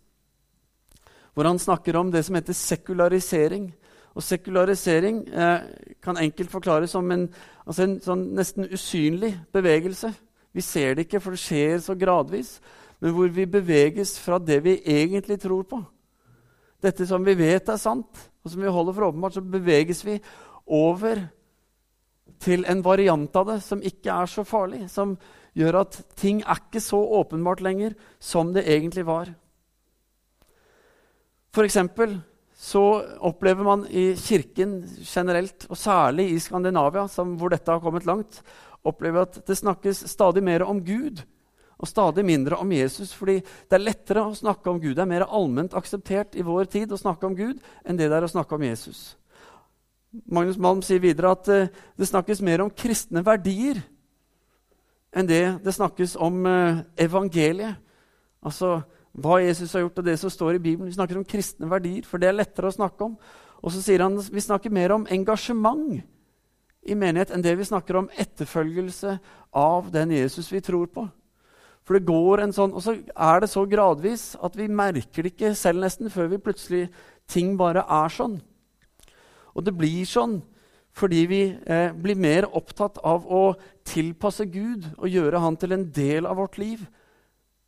hvor 1.34 1.44
han 1.44 1.58
snakker 1.58 1.96
om 1.96 2.10
det 2.10 2.24
som 2.24 2.34
heter 2.34 2.52
sekularisering. 2.52 3.72
Og 4.14 4.22
sekularisering 4.22 5.28
eh, 5.28 5.60
kan 6.02 6.16
enkelt 6.16 6.50
forklares 6.50 6.90
som 6.90 7.10
en, 7.10 7.28
altså 7.66 7.82
en 7.82 8.00
sånn 8.00 8.34
nesten 8.34 8.64
usynlig 8.64 9.34
bevegelse. 9.52 10.14
Vi 10.52 10.60
ser 10.60 10.94
det 10.94 11.06
ikke, 11.06 11.20
for 11.20 11.30
det 11.30 11.40
skjer 11.40 11.78
så 11.78 11.94
gradvis. 11.94 12.60
Men 13.00 13.12
hvor 13.12 13.28
vi 13.28 13.44
beveges 13.44 14.18
fra 14.18 14.38
det 14.38 14.62
vi 14.64 14.80
egentlig 14.86 15.40
tror 15.40 15.62
på. 15.62 15.84
Dette 16.82 17.06
som 17.08 17.24
vi 17.24 17.34
vet 17.38 17.68
er 17.72 17.80
sant, 17.80 18.20
og 18.44 18.52
som 18.52 18.62
vi 18.62 18.72
holder 18.72 18.96
for 18.96 19.08
åpenbart, 19.08 19.36
så 19.36 19.42
beveges 19.42 20.04
vi 20.06 20.18
over 20.66 21.24
til 22.42 22.66
en 22.68 22.82
variant 22.84 23.36
av 23.38 23.48
det 23.48 23.58
som 23.64 23.82
ikke 23.82 24.12
er 24.12 24.30
så 24.30 24.44
farlig. 24.46 24.84
Som 24.92 25.16
gjør 25.56 25.80
at 25.82 25.98
ting 26.20 26.42
er 26.44 26.60
ikke 26.60 26.82
så 26.84 27.00
åpenbart 27.20 27.62
lenger 27.64 27.96
som 28.20 28.52
det 28.54 28.66
egentlig 28.68 29.06
var. 29.08 29.32
For 31.56 31.64
eksempel 31.64 32.18
så 32.56 32.82
opplever 33.24 33.64
man 33.64 33.84
i 33.88 34.10
kirken 34.16 34.78
generelt, 35.04 35.66
og 35.68 35.76
særlig 35.76 36.30
i 36.32 36.40
Skandinavia, 36.40 37.06
hvor 37.08 37.52
dette 37.52 37.72
har 37.72 37.80
kommet 37.80 38.08
langt, 38.08 38.42
opplever 38.84 39.26
at 39.26 39.40
det 39.48 39.58
snakkes 39.58 40.04
stadig 40.08 40.42
mer 40.44 40.64
om 40.64 40.80
Gud 40.84 41.24
og 41.76 41.88
stadig 41.88 42.24
mindre 42.24 42.56
om 42.56 42.72
Jesus. 42.72 43.12
fordi 43.12 43.40
det 43.40 43.76
er 43.76 43.84
lettere 43.84 44.24
å 44.24 44.34
snakke 44.34 44.70
om 44.70 44.80
Gud. 44.80 44.94
Det 44.96 45.02
er 45.02 45.12
mer 45.12 45.26
allment 45.28 45.74
akseptert 45.74 46.36
i 46.36 46.42
vår 46.42 46.64
tid 46.64 46.92
å 46.92 47.00
snakke 47.00 47.26
om 47.26 47.36
Gud 47.36 47.60
enn 47.84 47.96
det 47.96 48.08
det 48.08 48.16
er 48.16 48.24
å 48.24 48.32
snakke 48.32 48.54
om 48.54 48.62
Jesus. 48.62 49.16
Magnus 50.24 50.56
Malm 50.56 50.80
sier 50.82 51.00
videre 51.02 51.34
at 51.34 51.48
uh, 51.48 51.68
det 51.96 52.08
snakkes 52.08 52.40
mer 52.40 52.62
om 52.64 52.70
kristne 52.70 53.20
verdier 53.24 53.82
enn 55.12 55.28
det 55.28 55.58
det 55.64 55.74
snakkes 55.76 56.16
om 56.16 56.46
uh, 56.46 56.80
evangeliet. 56.96 57.76
Altså 58.40 58.80
hva 59.16 59.40
Jesus 59.40 59.72
har 59.72 59.80
gjort, 59.80 59.98
og 59.98 60.04
det 60.04 60.18
som 60.20 60.30
står 60.30 60.56
i 60.56 60.62
Bibelen. 60.62 60.88
Vi 60.90 60.96
snakker 60.96 61.16
om 61.16 61.24
kristne 61.24 61.68
verdier, 61.70 62.04
for 62.04 62.20
det 62.20 62.28
er 62.28 62.36
lettere 62.36 62.68
å 62.68 62.74
snakke 62.74 63.04
om. 63.04 63.14
Og 63.64 63.72
så 63.72 63.80
sier 63.80 64.04
han 64.04 64.16
vi 64.16 64.44
snakker 64.44 64.72
mer 64.72 64.92
om 64.92 65.06
engasjement 65.08 66.02
i 66.86 66.94
menighet 66.94 67.32
enn 67.34 67.44
det 67.44 67.56
vi 67.58 67.66
snakker 67.66 67.96
om 67.98 68.10
etterfølgelse 68.12 69.16
av 69.56 69.88
den 69.92 70.12
Jesus 70.14 70.52
vi 70.52 70.60
tror 70.64 70.90
på. 70.92 71.06
For 71.86 71.94
det 71.94 72.08
går 72.08 72.42
en 72.42 72.52
sånn, 72.52 72.74
Og 72.74 72.82
så 72.82 72.96
er 72.98 73.40
det 73.40 73.50
så 73.50 73.62
gradvis 73.64 74.34
at 74.42 74.56
vi 74.58 74.66
merker 74.66 75.22
det 75.22 75.34
ikke 75.36 75.54
selv 75.54 75.84
nesten 75.84 76.10
før 76.10 76.32
vi 76.32 76.42
plutselig 76.42 76.88
ting 77.30 77.54
bare 77.56 77.86
er 77.86 78.10
sånn. 78.10 78.40
Og 79.54 79.64
det 79.64 79.74
blir 79.76 80.04
sånn 80.04 80.40
fordi 80.96 81.26
vi 81.28 81.40
eh, 81.68 81.92
blir 81.92 82.16
mer 82.16 82.46
opptatt 82.56 82.96
av 83.04 83.26
å 83.28 83.54
tilpasse 83.84 84.46
Gud 84.48 84.86
og 84.96 85.10
gjøre 85.12 85.42
Han 85.44 85.58
til 85.60 85.76
en 85.76 85.84
del 85.92 86.24
av 86.24 86.38
vårt 86.40 86.56
liv. 86.56 86.86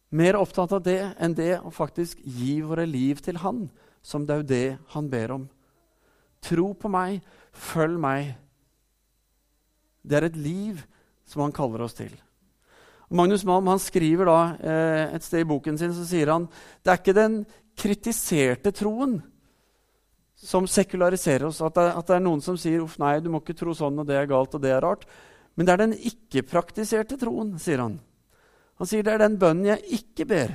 Mer 0.08 0.38
opptatt 0.40 0.72
av 0.72 0.80
det 0.86 1.12
enn 1.20 1.34
det 1.36 1.58
å 1.60 1.68
faktisk 1.68 2.22
gi 2.24 2.62
våre 2.64 2.86
liv 2.88 3.20
til 3.20 3.36
Han, 3.44 3.66
som 4.00 4.24
det 4.24 4.32
er 4.32 4.40
jo 4.40 4.48
det 4.48 4.78
Han 4.94 5.10
ber 5.12 5.34
om. 5.36 5.44
Tro 6.40 6.72
på 6.72 6.88
meg, 6.88 7.20
følg 7.52 8.00
meg. 8.00 8.32
Det 10.00 10.16
er 10.16 10.30
et 10.30 10.40
liv 10.40 10.80
som 11.28 11.44
Han 11.44 11.52
kaller 11.52 11.84
oss 11.84 11.98
til. 12.00 12.14
Magnus 13.08 13.44
Malm 13.48 13.66
han 13.70 13.80
skriver 13.80 14.28
da 14.28 14.38
eh, 14.60 15.16
et 15.16 15.24
sted 15.24 15.44
i 15.44 15.48
boken 15.48 15.78
sin 15.80 15.94
så 15.96 16.04
sier 16.04 16.28
han, 16.32 16.44
det 16.84 16.92
er 16.92 17.00
ikke 17.00 17.16
den 17.16 17.38
kritiserte 17.78 18.72
troen 18.76 19.16
som 20.38 20.68
sekulariserer 20.70 21.48
oss. 21.48 21.62
At 21.64 21.78
det, 21.78 21.86
at 21.96 22.10
det 22.10 22.18
er 22.18 22.24
noen 22.26 22.42
som 22.44 22.58
sier 22.60 22.82
uff 22.84 22.98
nei, 23.00 23.16
du 23.24 23.30
må 23.32 23.40
ikke 23.42 23.56
tro 23.58 23.74
sånn, 23.74 23.98
og 24.02 24.06
det 24.08 24.18
er 24.18 24.28
galt, 24.30 24.54
og 24.54 24.62
det 24.62 24.74
er 24.74 24.84
rart. 24.84 25.06
Men 25.56 25.66
det 25.66 25.74
er 25.74 25.82
den 25.82 25.96
ikke-praktiserte 25.96 27.18
troen, 27.18 27.56
sier 27.58 27.82
han. 27.82 27.96
Han 28.78 28.86
sier 28.90 29.06
det 29.06 29.16
er 29.16 29.24
den 29.24 29.38
bønnen 29.40 29.72
jeg 29.72 29.98
ikke 29.98 30.28
ber. 30.28 30.52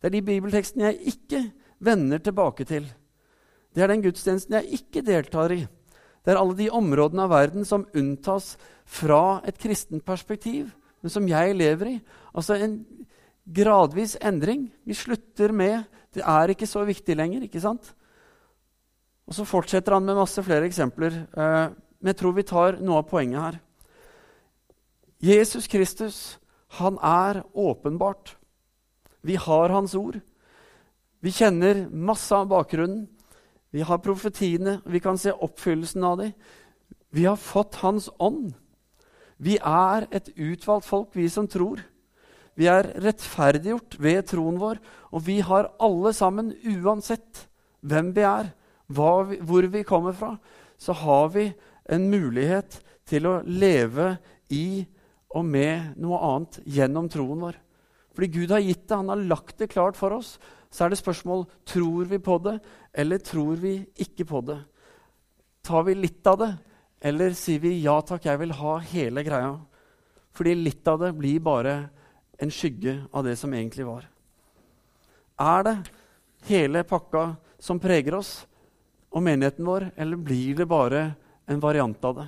Det 0.00 0.08
er 0.08 0.14
de 0.16 0.24
bibeltekstene 0.26 0.88
jeg 0.88 1.14
ikke 1.14 1.42
vender 1.84 2.22
tilbake 2.24 2.66
til. 2.66 2.88
Det 3.74 3.84
er 3.84 3.92
den 3.92 4.02
gudstjenesten 4.02 4.56
jeg 4.58 4.80
ikke 4.80 5.04
deltar 5.06 5.52
i. 5.54 5.60
Det 6.24 6.32
er 6.32 6.40
alle 6.40 6.56
de 6.56 6.70
områdene 6.72 7.26
av 7.26 7.34
verden 7.34 7.68
som 7.68 7.84
unntas 7.94 8.54
fra 8.88 9.42
et 9.46 9.60
kristent 9.60 10.04
perspektiv 10.06 10.72
men 11.04 11.12
som 11.12 11.26
jeg 11.28 11.52
lever 11.52 11.90
i. 11.90 11.98
Altså 12.32 12.56
en 12.56 12.78
gradvis 13.44 14.16
endring. 14.24 14.70
Vi 14.88 14.96
slutter 14.96 15.52
med 15.52 15.84
Det 16.14 16.22
er 16.22 16.48
ikke 16.48 16.66
så 16.66 16.84
viktig 16.86 17.16
lenger. 17.16 17.42
ikke 17.42 17.60
sant? 17.60 17.94
Og 19.26 19.34
så 19.34 19.44
fortsetter 19.44 19.92
han 19.92 20.04
med 20.04 20.14
masse 20.14 20.42
flere 20.42 20.64
eksempler. 20.64 21.26
Eh, 21.36 21.68
men 22.00 22.12
jeg 22.12 22.16
tror 22.16 22.32
vi 22.32 22.42
tar 22.46 22.78
noe 22.80 23.02
av 23.02 23.08
poenget 23.10 23.40
her. 23.42 23.60
Jesus 25.20 25.66
Kristus, 25.66 26.38
han 26.78 26.96
er 27.02 27.42
åpenbart. 27.52 28.36
Vi 29.22 29.34
har 29.34 29.74
hans 29.74 29.94
ord. 29.94 30.20
Vi 31.20 31.32
kjenner 31.34 31.88
masse 31.90 32.32
av 32.32 32.48
bakgrunnen. 32.48 33.08
Vi 33.74 33.82
har 33.82 33.98
profetiene, 33.98 34.80
vi 34.86 35.00
kan 35.00 35.18
se 35.18 35.32
oppfyllelsen 35.32 36.04
av 36.04 36.18
dem. 36.18 36.32
Vi 37.10 37.24
har 37.24 37.36
fått 37.36 37.74
Hans 37.74 38.08
ånd. 38.18 38.54
Vi 39.38 39.56
er 39.58 40.06
et 40.14 40.30
utvalgt 40.36 40.86
folk, 40.86 41.14
vi 41.16 41.28
som 41.28 41.48
tror. 41.50 41.82
Vi 42.54 42.68
er 42.70 42.92
rettferdiggjort 43.02 43.96
ved 44.02 44.22
troen 44.30 44.60
vår, 44.62 44.78
og 45.10 45.24
vi 45.26 45.40
har 45.42 45.72
alle 45.82 46.12
sammen, 46.14 46.52
uansett 46.62 47.46
hvem 47.82 48.12
vi 48.14 48.22
er, 48.26 48.52
vi, 48.86 49.38
hvor 49.42 49.66
vi 49.72 49.82
kommer 49.86 50.14
fra, 50.14 50.34
så 50.78 50.94
har 50.94 51.32
vi 51.34 51.48
en 51.90 52.08
mulighet 52.10 52.78
til 53.08 53.26
å 53.26 53.40
leve 53.44 54.14
i 54.54 54.84
og 55.34 55.44
med 55.46 55.98
noe 56.00 56.20
annet 56.22 56.60
gjennom 56.76 57.08
troen 57.10 57.42
vår. 57.42 57.58
Fordi 58.14 58.28
Gud 58.30 58.52
har 58.54 58.62
gitt 58.62 58.86
det, 58.86 58.96
han 58.96 59.10
har 59.10 59.24
lagt 59.26 59.58
det 59.58 59.72
klart 59.72 59.98
for 59.98 60.14
oss. 60.14 60.36
Så 60.70 60.84
er 60.84 60.92
det 60.92 61.00
spørsmål 61.00 61.44
tror 61.66 62.06
vi 62.10 62.20
på 62.22 62.38
det, 62.42 62.58
eller 62.94 63.22
tror 63.22 63.58
vi 63.58 63.80
ikke 63.98 64.26
på 64.30 64.42
det. 64.46 64.60
Tar 65.64 65.86
vi 65.88 65.96
litt 65.98 66.26
av 66.30 66.38
det, 66.38 66.52
eller 67.04 67.34
sier 67.36 67.60
vi 67.60 67.76
ja 67.82 67.98
takk, 68.00 68.24
jeg 68.24 68.40
vil 68.40 68.54
ha 68.56 68.78
hele 68.88 69.24
greia? 69.26 69.58
Fordi 70.34 70.54
litt 70.56 70.88
av 70.88 71.02
det 71.02 71.12
blir 71.18 71.42
bare 71.44 71.74
en 72.40 72.52
skygge 72.52 72.96
av 73.12 73.26
det 73.26 73.36
som 73.38 73.52
egentlig 73.54 73.84
var. 73.86 74.06
Er 75.40 75.66
det 75.66 75.74
hele 76.48 76.84
pakka 76.88 77.34
som 77.62 77.80
preger 77.82 78.16
oss 78.16 78.32
og 79.14 79.22
menigheten 79.22 79.66
vår, 79.66 79.90
eller 80.00 80.18
blir 80.18 80.56
det 80.58 80.66
bare 80.70 81.04
en 81.46 81.60
variant 81.62 82.08
av 82.08 82.16
det? 82.22 82.26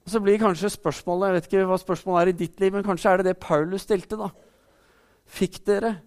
Og 0.00 0.14
så 0.14 0.22
blir 0.24 0.40
kanskje 0.40 0.72
spørsmålet 0.72 1.28
Jeg 1.28 1.36
vet 1.36 1.48
ikke 1.50 1.66
hva 1.68 1.76
spørsmålet 1.78 2.22
er 2.22 2.32
i 2.32 2.38
ditt 2.40 2.64
liv, 2.64 2.72
men 2.74 2.86
kanskje 2.86 3.12
er 3.12 3.20
det 3.20 3.28
det 3.28 3.42
Paulus 3.44 3.84
stilte. 3.84 4.16
da. 4.16 4.30
Fikk 5.28 5.60
dere 5.68 6.00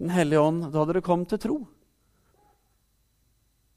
Den 0.00 0.10
hellige 0.10 0.40
ånd 0.40 0.72
da 0.72 0.82
dere 0.88 1.04
kom 1.04 1.22
til 1.28 1.38
tro? 1.38 1.58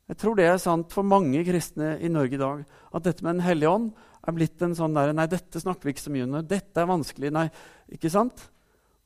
Jeg 0.08 0.20
tror 0.22 0.38
det 0.40 0.46
er 0.48 0.60
sant 0.62 0.94
for 0.96 1.04
mange 1.04 1.42
kristne 1.44 1.98
i 2.00 2.12
Norge 2.12 2.38
i 2.38 2.40
dag. 2.40 2.62
At 2.96 3.04
dette 3.04 3.26
med 3.26 3.38
Den 3.38 3.48
hellige 3.48 3.74
ånd 3.74 3.90
er 4.28 4.36
blitt 4.36 4.62
en 4.64 4.76
sånn 4.76 4.96
der, 4.96 5.12
Nei, 5.16 5.28
dette 5.28 5.60
snakker 5.60 5.88
vi 5.88 5.96
ikke 5.96 6.06
så 6.06 6.14
mye 6.14 6.28
om. 6.28 6.38
Dette 6.48 6.82
er 6.82 6.88
vanskelig. 6.88 7.32
Nei, 7.36 7.48
ikke 7.92 8.12
sant? 8.12 8.46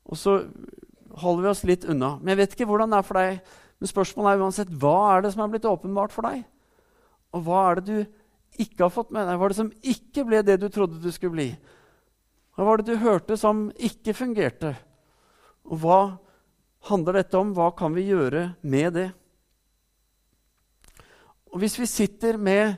Og 0.06 0.18
så 0.18 0.38
holder 1.22 1.42
vi 1.42 1.50
oss 1.50 1.64
litt 1.68 1.84
unna. 1.90 2.14
Men 2.20 2.34
jeg 2.34 2.40
vet 2.42 2.56
ikke 2.56 2.68
hvordan 2.70 2.94
det 2.94 3.00
er 3.00 3.06
for 3.06 3.18
deg. 3.18 3.52
Men 3.82 3.90
spørsmålet 3.90 4.30
er 4.30 4.46
uansett 4.46 4.74
hva 4.82 4.96
er 5.16 5.24
det 5.24 5.32
som 5.34 5.42
er 5.42 5.52
blitt 5.52 5.68
åpenbart 5.68 6.14
for 6.14 6.28
deg? 6.28 6.44
Og 7.34 7.46
hva 7.46 7.62
er 7.68 7.80
det 7.80 7.86
du 7.88 8.62
ikke 8.62 8.84
har 8.84 8.94
fått 8.94 9.10
med 9.14 9.26
deg? 9.26 9.38
Hva 9.40 9.48
er 9.48 9.54
det 9.54 9.58
som 9.58 9.72
ikke 9.94 10.26
ble 10.28 10.42
det 10.46 10.58
du 10.62 10.68
trodde 10.70 11.02
du 11.02 11.10
skulle 11.10 11.34
bli? 11.34 11.48
Hva 12.54 12.68
var 12.68 12.78
det 12.78 12.92
du 12.92 13.02
hørte 13.02 13.38
som 13.40 13.70
ikke 13.74 14.14
fungerte? 14.14 14.74
Og 15.66 15.82
hva 15.82 16.00
handler 16.90 17.18
dette 17.18 17.38
om? 17.40 17.54
Hva 17.56 17.72
kan 17.74 17.94
vi 17.96 18.06
gjøre 18.10 18.52
med 18.62 18.94
det? 18.98 19.08
Og 21.52 21.60
Hvis 21.60 21.78
vi 21.78 21.86
sitter 21.86 22.38
med 22.40 22.74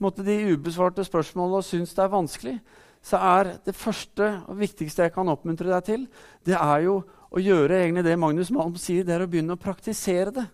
måte, 0.00 0.24
de 0.24 0.52
ubesvarte 0.52 1.04
spørsmålene 1.04 1.60
og 1.60 1.64
syns 1.64 1.94
det 1.96 2.04
er 2.04 2.12
vanskelig, 2.12 2.56
så 3.00 3.16
er 3.16 3.54
det 3.64 3.76
første 3.76 4.28
og 4.44 4.58
viktigste 4.60 5.06
jeg 5.06 5.14
kan 5.14 5.28
oppmuntre 5.32 5.70
deg 5.72 5.84
til, 5.86 6.06
det 6.44 6.56
er 6.56 6.84
jo 6.84 7.00
å 7.30 7.40
gjøre 7.40 7.78
egentlig 7.80 8.04
det 8.04 8.18
Magnus 8.20 8.50
Malm 8.52 8.74
sier, 8.80 9.06
det 9.06 9.14
er 9.14 9.24
å 9.24 9.30
begynne 9.30 9.56
å 9.56 9.60
praktisere 9.60 10.34
det. 10.36 10.46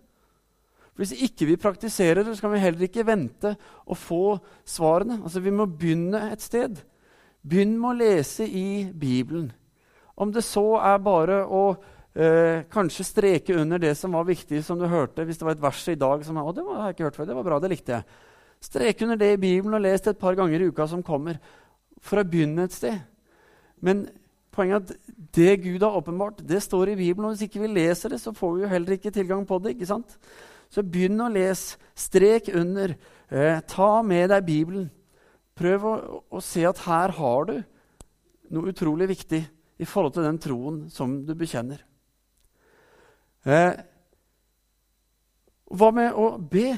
Hvis 0.97 1.13
ikke 1.27 1.49
vi 1.51 1.59
praktiserer 1.61 2.25
det, 2.25 2.37
så 2.37 2.47
kan 2.47 2.55
vi 2.55 2.63
heller 2.63 2.87
ikke 2.87 3.05
vente 3.05 3.53
å 3.85 3.97
få 3.99 4.39
svarene. 4.65 5.19
Altså, 5.23 5.43
Vi 5.45 5.53
må 5.53 5.67
begynne 5.69 6.31
et 6.33 6.41
sted. 6.41 6.79
Begynn 7.45 7.77
med 7.79 7.91
å 7.91 7.99
lese 7.99 8.47
i 8.47 8.87
Bibelen. 8.93 9.51
Om 10.17 10.33
det 10.33 10.45
så 10.47 10.79
er 10.81 11.03
bare 11.05 11.43
å 11.45 11.77
Eh, 12.17 12.63
kanskje 12.73 13.05
streke 13.05 13.55
under 13.61 13.79
det 13.79 13.93
som 13.95 14.15
var 14.17 14.25
viktig, 14.25 14.63
som 14.65 14.79
du 14.81 14.87
hørte. 14.89 15.25
Hvis 15.29 15.37
det 15.37 15.45
var 15.45 15.53
et 15.53 15.63
vers 15.63 15.83
i 15.93 15.99
dag 16.01 16.23
som 16.25 16.39
å, 16.41 16.53
det 16.57 16.63
var, 16.65 16.79
har 16.81 16.89
jeg 16.89 16.97
ikke 16.97 17.05
hørt 17.05 17.17
før, 17.19 17.27
det 17.29 17.35
var 17.37 17.45
bra, 17.45 17.59
det 17.61 17.71
likte 17.75 17.93
jeg. 17.93 18.21
Streke 18.65 19.05
under 19.05 19.19
det 19.21 19.35
i 19.35 19.41
Bibelen 19.41 19.77
og 19.77 19.83
les 19.85 20.01
det 20.01 20.15
et 20.15 20.23
par 20.23 20.37
ganger 20.39 20.63
i 20.63 20.69
uka 20.71 20.87
som 20.89 21.03
kommer. 21.05 21.37
For 22.01 22.23
å 22.23 22.25
begynne 22.25 22.65
et 22.65 22.73
sted. 22.73 23.03
Men 23.85 24.07
poenget 24.55 24.95
er 24.95 24.97
at 24.97 25.19
det 25.37 25.53
Gud 25.67 25.85
har 25.85 25.99
åpenbart, 25.99 26.41
det 26.41 26.63
står 26.65 26.95
i 26.95 26.97
Bibelen. 27.03 27.27
Og 27.29 27.35
hvis 27.35 27.51
ikke 27.51 27.61
vi 27.67 27.69
leser 27.75 28.15
det, 28.15 28.21
så 28.23 28.33
får 28.33 28.55
vi 28.55 28.65
jo 28.65 28.71
heller 28.71 28.97
ikke 28.97 29.13
tilgang 29.13 29.45
på 29.45 29.59
det. 29.61 29.75
ikke 29.75 29.89
sant? 29.91 30.17
Så 30.73 30.81
begynn 30.87 31.21
å 31.21 31.29
lese. 31.33 31.77
Strek 31.93 32.49
under. 32.57 32.95
Eh, 33.29 33.59
ta 33.69 33.91
med 34.01 34.31
deg 34.33 34.47
Bibelen. 34.47 34.89
Prøv 35.57 35.85
å, 35.85 35.93
å 36.33 36.41
se 36.41 36.65
at 36.65 36.81
her 36.87 37.13
har 37.19 37.51
du 37.51 37.59
noe 38.57 38.73
utrolig 38.73 39.11
viktig 39.13 39.43
i 39.77 39.85
forhold 39.89 40.17
til 40.17 40.25
den 40.25 40.41
troen 40.41 40.81
som 40.93 41.19
du 41.29 41.35
bekjenner. 41.37 41.85
Eh, 43.47 43.79
hva 45.79 45.89
med 45.95 46.15
å 46.19 46.35
be? 46.39 46.73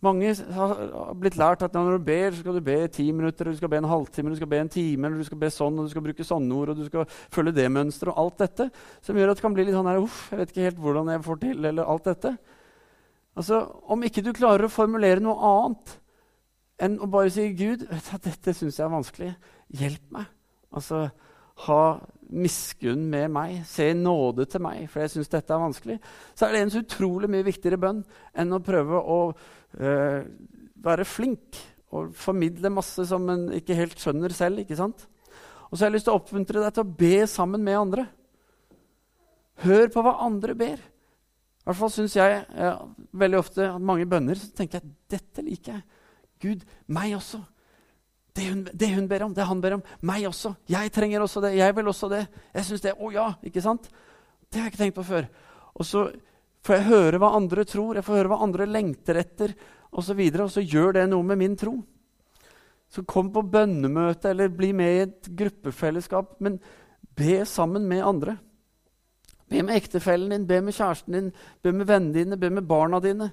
Mange 0.00 0.32
har 0.56 0.78
blitt 1.20 1.36
lært 1.36 1.62
at 1.62 1.74
når 1.76 1.98
du 1.98 2.04
ber, 2.08 2.30
så 2.32 2.40
skal 2.40 2.56
du 2.56 2.64
be 2.64 2.78
ti 2.88 3.04
minutter, 3.12 3.50
du 3.50 3.58
skal 3.58 3.68
be 3.68 3.78
en 3.82 3.88
halvtime, 3.90 4.32
du 4.32 4.38
skal 4.38 4.48
be 4.48 4.62
en 4.62 4.70
time, 4.72 5.06
eller 5.06 5.20
du 5.20 5.28
skal 5.28 5.38
be 5.42 5.50
sånn, 5.52 5.76
og 5.76 5.86
du 5.86 5.92
skal 5.92 6.04
bruke 6.06 6.24
sånne 6.24 6.56
ord, 6.56 6.72
og 6.72 6.80
du 6.80 6.86
skal 6.88 7.04
følge 7.30 7.52
det 7.58 7.66
mønsteret, 7.70 8.14
og 8.14 8.22
alt 8.22 8.40
dette, 8.40 8.70
som 9.04 9.18
gjør 9.20 9.34
at 9.34 9.38
det 9.38 9.44
kan 9.44 9.54
bli 9.54 9.66
litt 9.68 9.76
sånn 9.76 9.90
her, 9.90 10.00
uff, 10.00 10.22
jeg 10.32 10.40
vet 10.40 10.54
ikke 10.54 10.66
helt 10.70 10.80
hvordan 10.86 11.12
jeg 11.12 11.24
får 11.26 11.42
til, 11.44 11.64
eller 11.70 11.92
alt 11.92 12.08
dette. 12.08 12.32
Altså, 13.36 13.60
Om 13.92 14.06
ikke 14.08 14.24
du 14.24 14.32
klarer 14.34 14.66
å 14.66 14.72
formulere 14.72 15.22
noe 15.22 15.52
annet 15.52 15.96
enn 16.80 16.96
å 16.96 17.10
bare 17.12 17.30
si 17.30 17.44
'Gud, 17.52 17.84
dette 18.24 18.54
syns 18.56 18.78
jeg 18.80 18.86
er 18.86 18.94
vanskelig. 18.94 19.34
Hjelp 19.68 20.06
meg.' 20.16 20.32
Altså, 20.72 21.10
ha 21.66 21.82
miskunn 22.30 23.02
med 23.10 23.30
meg, 23.34 23.60
se 23.68 23.90
nåde 23.96 24.46
til 24.50 24.62
meg, 24.64 24.84
for 24.90 25.02
jeg 25.02 25.14
syns 25.14 25.32
dette 25.32 25.54
er 25.54 25.62
vanskelig, 25.62 25.98
så 26.34 26.46
er 26.46 26.54
det 26.54 26.62
en 26.64 26.72
så 26.74 26.82
utrolig 26.84 27.30
mye 27.32 27.46
viktigere 27.46 27.80
bønn 27.80 28.02
enn 28.38 28.56
å 28.56 28.62
prøve 28.64 29.00
å 29.00 29.18
uh, 29.30 30.20
være 30.80 31.08
flink 31.08 31.58
og 31.90 32.12
formidle 32.14 32.70
masse 32.72 33.04
som 33.10 33.26
en 33.32 33.48
ikke 33.56 33.76
helt 33.78 33.98
skjønner 33.98 34.34
selv. 34.34 34.62
ikke 34.62 34.78
sant? 34.78 35.08
Og 35.70 35.76
så 35.76 35.84
har 35.84 35.90
jeg 35.90 35.98
lyst 35.98 36.08
til 36.08 36.14
å 36.14 36.20
oppmuntre 36.20 36.62
deg 36.62 36.74
til 36.74 36.86
å 36.86 36.96
be 37.02 37.14
sammen 37.30 37.62
med 37.66 37.78
andre. 37.78 38.06
Hør 39.64 39.90
på 39.92 40.04
hva 40.06 40.16
andre 40.24 40.54
ber. 40.58 40.80
I 40.80 41.68
hvert 41.68 41.78
fall 41.78 41.92
syns 41.92 42.16
jeg 42.16 42.38
ja, 42.40 42.74
veldig 43.20 43.38
ofte 43.38 43.66
at 43.68 43.82
mange 43.84 44.06
bønner 44.08 44.38
så 44.38 44.48
tenker 44.56 44.80
jeg 44.80 44.94
dette 45.12 45.44
liker 45.44 45.76
jeg. 45.76 45.84
Gud, 46.40 46.62
meg 46.88 47.12
også. 47.18 47.42
Det 48.40 48.48
hun, 48.48 48.60
det 48.72 48.88
hun, 48.94 49.08
ber 49.08 49.26
om, 49.26 49.32
det 49.36 49.44
han 49.44 49.60
ber 49.60 49.74
om. 49.76 49.82
Meg 50.08 50.24
også. 50.24 50.54
Jeg 50.70 50.92
trenger 50.94 51.20
også 51.20 51.42
det. 51.44 51.52
Jeg 51.58 51.76
vil 51.76 51.90
også 51.92 52.08
det. 52.08 52.22
Jeg 52.54 52.64
syns 52.64 52.84
det. 52.86 52.94
Å 52.96 53.10
ja, 53.12 53.26
ikke 53.44 53.60
sant? 53.60 53.90
Det 54.48 54.56
har 54.56 54.68
jeg 54.68 54.72
ikke 54.72 54.80
tenkt 54.86 54.96
på 54.96 55.04
før. 55.10 55.26
Og 55.76 55.86
så 55.86 56.06
får 56.64 56.78
jeg 56.78 56.88
høre 56.88 57.20
hva 57.20 57.34
andre 57.36 57.66
tror, 57.68 57.98
jeg 57.98 58.06
får 58.06 58.18
høre 58.20 58.32
hva 58.32 58.40
andre 58.46 58.66
lengter 58.68 59.20
etter 59.20 59.52
osv., 59.90 60.16
og, 60.16 60.36
så 60.38 60.46
og 60.46 60.52
så 60.54 60.64
gjør 60.64 60.96
det 60.96 61.06
noe 61.10 61.26
med 61.26 61.40
min 61.40 61.56
tro. 61.60 61.74
Så 62.90 63.04
kom 63.08 63.28
på 63.34 63.44
bønnemøte 63.46 64.32
eller 64.32 64.50
bli 64.54 64.72
med 64.76 64.94
i 64.94 65.02
et 65.04 65.30
gruppefellesskap, 65.38 66.38
men 66.40 66.58
be 67.16 67.42
sammen 67.46 67.86
med 67.90 68.04
andre. 68.06 68.38
Be 69.50 69.62
med 69.66 69.76
ektefellen 69.76 70.32
din, 70.32 70.48
be 70.48 70.62
med 70.64 70.74
kjæresten 70.74 71.16
din, 71.16 71.30
be 71.62 71.74
med 71.74 71.88
vennene 71.90 72.16
dine, 72.16 72.40
be 72.40 72.50
med 72.50 72.66
barna 72.70 73.02
dine. 73.04 73.30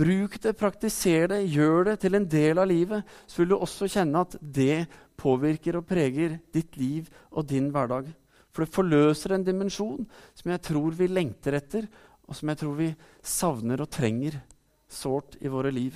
Bruk 0.00 0.38
det, 0.40 0.54
praktiser 0.56 1.28
det, 1.28 1.42
gjør 1.52 1.90
det 1.90 1.98
til 2.00 2.16
en 2.16 2.26
del 2.30 2.60
av 2.62 2.68
livet. 2.70 3.04
Så 3.28 3.42
vil 3.42 3.52
du 3.52 3.58
også 3.58 3.88
kjenne 3.90 4.22
at 4.24 4.36
det 4.40 4.86
påvirker 5.20 5.76
og 5.76 5.88
preger 5.88 6.38
ditt 6.54 6.78
liv 6.80 7.10
og 7.30 7.48
din 7.50 7.68
hverdag. 7.74 8.08
For 8.50 8.64
det 8.64 8.74
forløser 8.74 9.36
en 9.36 9.44
dimensjon 9.46 10.06
som 10.34 10.52
jeg 10.52 10.62
tror 10.66 10.96
vi 10.96 11.10
lengter 11.10 11.58
etter, 11.58 11.84
og 12.26 12.38
som 12.38 12.50
jeg 12.50 12.60
tror 12.62 12.78
vi 12.78 12.88
savner 13.26 13.82
og 13.82 13.90
trenger 13.92 14.38
sårt 14.90 15.36
i 15.42 15.50
våre 15.50 15.72
liv. 15.74 15.94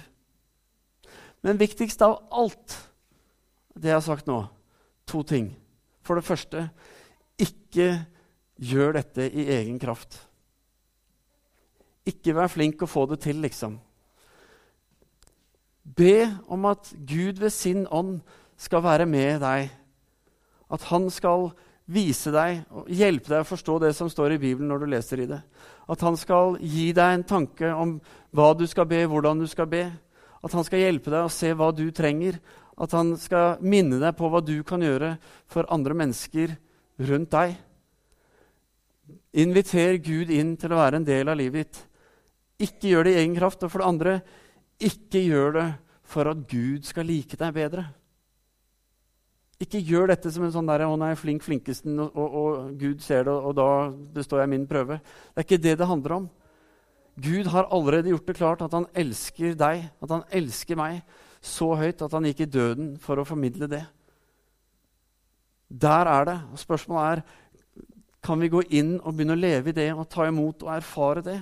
Men 1.45 1.61
viktigst 1.61 2.03
av 2.05 2.19
alt, 2.33 2.77
det 3.75 3.91
jeg 3.91 3.99
har 3.99 4.05
sagt 4.05 4.29
nå, 4.29 4.39
to 5.09 5.23
ting. 5.27 5.51
For 6.05 6.19
det 6.19 6.27
første, 6.27 6.69
ikke 7.41 7.89
gjør 8.61 8.99
dette 8.99 9.27
i 9.29 9.49
egen 9.57 9.81
kraft. 9.83 10.19
Ikke 12.09 12.37
vær 12.37 12.53
flink 12.53 12.85
å 12.85 12.91
få 12.91 13.07
det 13.11 13.23
til, 13.25 13.41
liksom. 13.45 13.79
Be 15.85 16.33
om 16.49 16.65
at 16.71 16.89
Gud 17.05 17.39
ved 17.43 17.53
sin 17.53 17.85
ånd 17.93 18.19
skal 18.57 18.83
være 18.85 19.07
med 19.07 19.43
deg. 19.45 19.69
At 20.73 20.87
han 20.89 21.11
skal 21.13 21.51
vise 21.85 22.33
deg 22.33 22.63
og 22.73 22.89
hjelpe 22.89 23.29
deg 23.29 23.45
å 23.45 23.49
forstå 23.49 23.77
det 23.83 23.93
som 23.97 24.09
står 24.09 24.35
i 24.35 24.41
Bibelen 24.41 24.71
når 24.73 24.85
du 24.85 24.91
leser 24.95 25.21
i 25.21 25.29
det. 25.29 25.43
At 25.85 26.01
han 26.01 26.17
skal 26.17 26.57
gi 26.65 26.89
deg 26.97 27.19
en 27.19 27.27
tanke 27.29 27.69
om 27.77 27.99
hva 28.33 28.55
du 28.57 28.65
skal 28.69 28.89
be, 28.89 29.03
hvordan 29.05 29.43
du 29.43 29.47
skal 29.51 29.69
be. 29.69 29.85
At 30.45 30.57
han 30.57 30.65
skal 30.65 30.81
hjelpe 30.87 31.13
deg 31.13 31.27
å 31.27 31.33
se 31.33 31.53
hva 31.53 31.69
du 31.77 31.85
trenger. 31.93 32.41
At 32.81 32.97
han 32.97 33.13
skal 33.21 33.61
minne 33.63 34.01
deg 34.01 34.17
på 34.17 34.29
hva 34.33 34.41
du 34.45 34.57
kan 34.67 34.83
gjøre 34.83 35.15
for 35.51 35.69
andre 35.73 35.97
mennesker 36.01 36.57
rundt 37.05 37.35
deg. 37.37 37.59
Inviter 39.45 39.99
Gud 40.01 40.33
inn 40.33 40.55
til 40.57 40.73
å 40.73 40.81
være 40.81 41.01
en 41.01 41.07
del 41.07 41.29
av 41.29 41.39
livet 41.39 41.67
ditt. 41.67 41.83
Ikke 42.65 42.93
gjør 42.93 43.07
det 43.07 43.15
i 43.15 43.21
egen 43.25 43.37
kraft. 43.37 43.65
Og 43.67 43.73
for 43.73 43.83
det 43.83 43.91
andre, 43.91 44.13
ikke 44.81 45.23
gjør 45.25 45.53
det 45.59 45.69
for 46.05 46.31
at 46.31 46.47
Gud 46.51 46.85
skal 46.87 47.07
like 47.09 47.39
deg 47.41 47.55
bedre. 47.55 47.87
Ikke 49.63 49.81
gjør 49.81 50.11
dette 50.11 50.33
som 50.35 50.45
en 50.45 50.53
sånn 50.53 50.67
der, 50.67 50.85
'Å 50.85 50.99
nei, 50.99 51.15
flink 51.15 51.43
flinkesten', 51.43 51.99
og, 52.01 52.17
og, 52.17 52.35
og, 52.35 52.79
Gud 52.79 53.01
ser 53.01 53.25
det, 53.25 53.33
og 53.33 53.55
da 53.55 53.91
består 53.91 54.41
jeg 54.41 54.49
min 54.49 54.67
prøve. 54.67 55.01
Det 55.35 55.39
er 55.39 55.47
ikke 55.47 55.63
det 55.63 55.79
det 55.79 55.87
handler 55.87 56.13
om. 56.13 56.31
Gud 57.17 57.47
har 57.47 57.69
allerede 57.71 58.11
gjort 58.11 58.27
det 58.27 58.37
klart 58.37 58.63
at 58.63 58.73
han 58.73 58.87
elsker 58.95 59.55
deg, 59.55 59.91
at 60.03 60.11
han 60.11 60.25
elsker 60.31 60.77
meg 60.77 61.03
så 61.41 61.75
høyt 61.77 62.03
at 62.03 62.13
han 62.13 62.25
gikk 62.25 62.41
i 62.41 62.51
døden 62.51 62.97
for 62.99 63.21
å 63.21 63.27
formidle 63.29 63.69
det. 63.71 63.85
Der 65.69 66.07
er 66.07 66.25
det. 66.25 66.39
Og 66.53 66.59
spørsmålet 66.59 67.19
er 67.19 67.23
kan 68.25 68.41
vi 68.41 68.49
gå 68.49 68.63
inn 68.73 68.97
og 69.03 69.13
begynne 69.13 69.37
å 69.37 69.41
leve 69.41 69.71
i 69.71 69.77
det 69.77 69.91
og 69.93 70.09
ta 70.09 70.27
imot 70.27 70.65
og 70.65 70.73
erfare 70.73 71.23
det. 71.23 71.41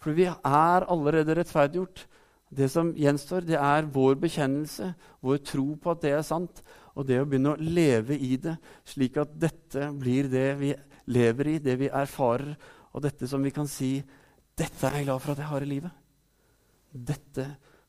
For 0.00 0.16
vi 0.16 0.28
er 0.30 0.86
allerede 0.86 1.34
rettferdiggjort. 1.36 2.06
Det 2.50 2.66
som 2.70 2.90
gjenstår, 2.98 3.44
det 3.46 3.58
er 3.58 3.86
vår 3.94 4.16
bekjennelse, 4.24 4.90
vår 5.22 5.38
tro 5.46 5.68
på 5.78 5.92
at 5.92 6.02
det 6.02 6.14
er 6.16 6.24
sant, 6.26 6.62
og 6.98 7.06
det 7.06 7.20
å 7.22 7.26
begynne 7.28 7.54
å 7.54 7.62
leve 7.62 8.16
i 8.18 8.34
det, 8.42 8.56
slik 8.82 9.20
at 9.22 9.36
dette 9.38 9.92
blir 9.94 10.26
det 10.32 10.48
vi 10.58 10.72
lever 11.14 11.52
i, 11.52 11.60
det 11.62 11.76
vi 11.78 11.92
erfarer, 11.94 12.56
og 12.90 13.04
dette 13.06 13.28
som 13.30 13.42
vi 13.46 13.52
kan 13.54 13.70
si 13.70 14.00
dette 14.58 14.88
er 14.88 14.98
jeg 14.98 15.06
glad 15.06 15.22
for 15.22 15.32
at 15.32 15.40
jeg 15.40 15.50
har 15.52 15.64
i 15.64 15.70
livet. 15.70 15.94
Dette 16.90 17.46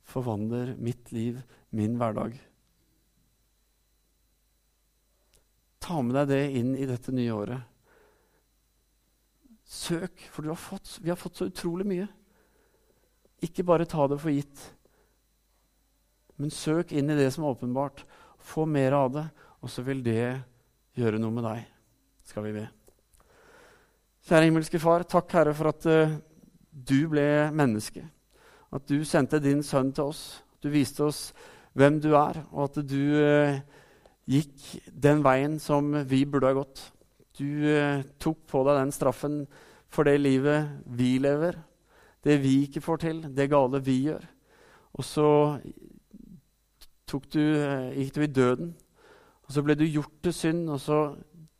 forvandler 0.07 0.75
mitt 0.77 1.09
liv, 1.11 1.41
min 1.73 1.97
hverdag. 1.99 2.37
Ta 5.81 5.97
med 6.05 6.15
deg 6.19 6.29
det 6.29 6.41
inn 6.61 6.75
i 6.77 6.87
dette 6.87 7.11
nye 7.15 7.33
året. 7.33 7.67
Søk, 9.65 10.27
for 10.29 10.45
har 10.51 10.59
fått, 10.59 10.99
vi 11.01 11.09
har 11.09 11.19
fått 11.19 11.39
så 11.39 11.47
utrolig 11.49 11.87
mye. 11.87 12.07
Ikke 13.41 13.65
bare 13.65 13.89
ta 13.89 14.05
det 14.09 14.19
for 14.21 14.33
gitt, 14.33 14.59
men 16.37 16.53
søk 16.53 16.93
inn 16.97 17.09
i 17.09 17.17
det 17.17 17.29
som 17.33 17.45
er 17.45 17.55
åpenbart. 17.55 18.03
Få 18.41 18.65
mer 18.69 18.95
av 18.97 19.11
det, 19.13 19.25
og 19.61 19.69
så 19.69 19.83
vil 19.85 20.01
det 20.05 20.41
gjøre 20.97 21.19
noe 21.21 21.33
med 21.33 21.45
deg. 21.45 21.65
Skal 22.25 22.45
vi 22.47 22.53
be. 22.55 22.67
Kjære 24.25 24.47
himmelske 24.47 24.81
Far, 24.81 25.05
takk, 25.09 25.33
Herre, 25.33 25.53
for 25.57 25.71
at 25.71 25.85
uh, 25.89 26.15
du 26.71 27.09
ble 27.09 27.25
menneske. 27.57 28.03
At 28.71 28.85
du 28.89 29.01
sendte 29.05 29.41
din 29.43 29.63
sønn 29.65 29.91
til 29.93 30.13
oss. 30.13 30.21
Du 30.61 30.69
viste 30.73 31.03
oss 31.05 31.31
hvem 31.77 31.97
du 32.03 32.11
er, 32.17 32.43
og 32.51 32.69
at 32.69 32.81
du 32.85 33.01
uh, 33.17 33.57
gikk 34.29 34.85
den 34.93 35.25
veien 35.25 35.57
som 35.61 35.93
vi 36.09 36.23
burde 36.29 36.51
ha 36.51 36.57
gått. 36.57 36.83
Du 37.37 37.47
uh, 37.65 38.05
tok 38.21 38.45
på 38.49 38.63
deg 38.67 38.81
den 38.83 38.95
straffen 38.95 39.41
for 39.91 40.07
det 40.07 40.21
livet 40.21 40.69
vi 40.87 41.17
lever, 41.19 41.57
det 42.23 42.37
vi 42.43 42.61
ikke 42.65 42.83
får 42.83 43.01
til, 43.05 43.21
det 43.33 43.49
gale 43.51 43.81
vi 43.83 43.97
gjør. 44.07 44.25
Og 44.97 45.05
så 45.07 45.27
du, 47.11 47.41
eh, 47.41 47.91
gikk 47.97 48.13
du 48.15 48.21
i 48.23 48.31
døden, 48.31 48.73
og 49.43 49.51
så 49.51 49.63
ble 49.65 49.75
du 49.75 49.83
gjort 49.83 50.13
til 50.23 50.33
synd, 50.33 50.69
og 50.69 50.79
så 50.79 50.99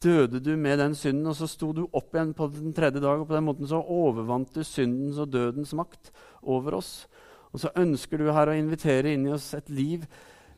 døde 0.01 0.39
du 0.39 0.55
med 0.55 0.79
den 0.79 0.95
synden, 0.95 1.27
og 1.27 1.35
så 1.35 1.47
sto 1.49 1.73
du 1.75 1.83
opp 1.91 2.15
igjen 2.15 2.33
på 2.33 2.47
den 2.53 2.73
tredje 2.73 3.01
dag, 3.03 3.19
og 3.19 3.27
på 3.27 3.35
den 3.35 3.45
måten 3.49 3.67
så 3.67 3.81
overvant 3.81 4.53
du 4.55 4.63
syndens 4.63 5.19
og 5.19 5.31
dødens 5.33 5.73
makt 5.73 6.13
over 6.41 6.79
oss. 6.79 7.07
Og 7.51 7.59
så 7.59 7.73
ønsker 7.75 8.17
du 8.17 8.31
her 8.31 8.47
å 8.47 8.55
invitere 8.55 9.11
inn 9.11 9.27
i 9.27 9.33
oss 9.35 9.53
et 9.53 9.69
liv 9.69 10.05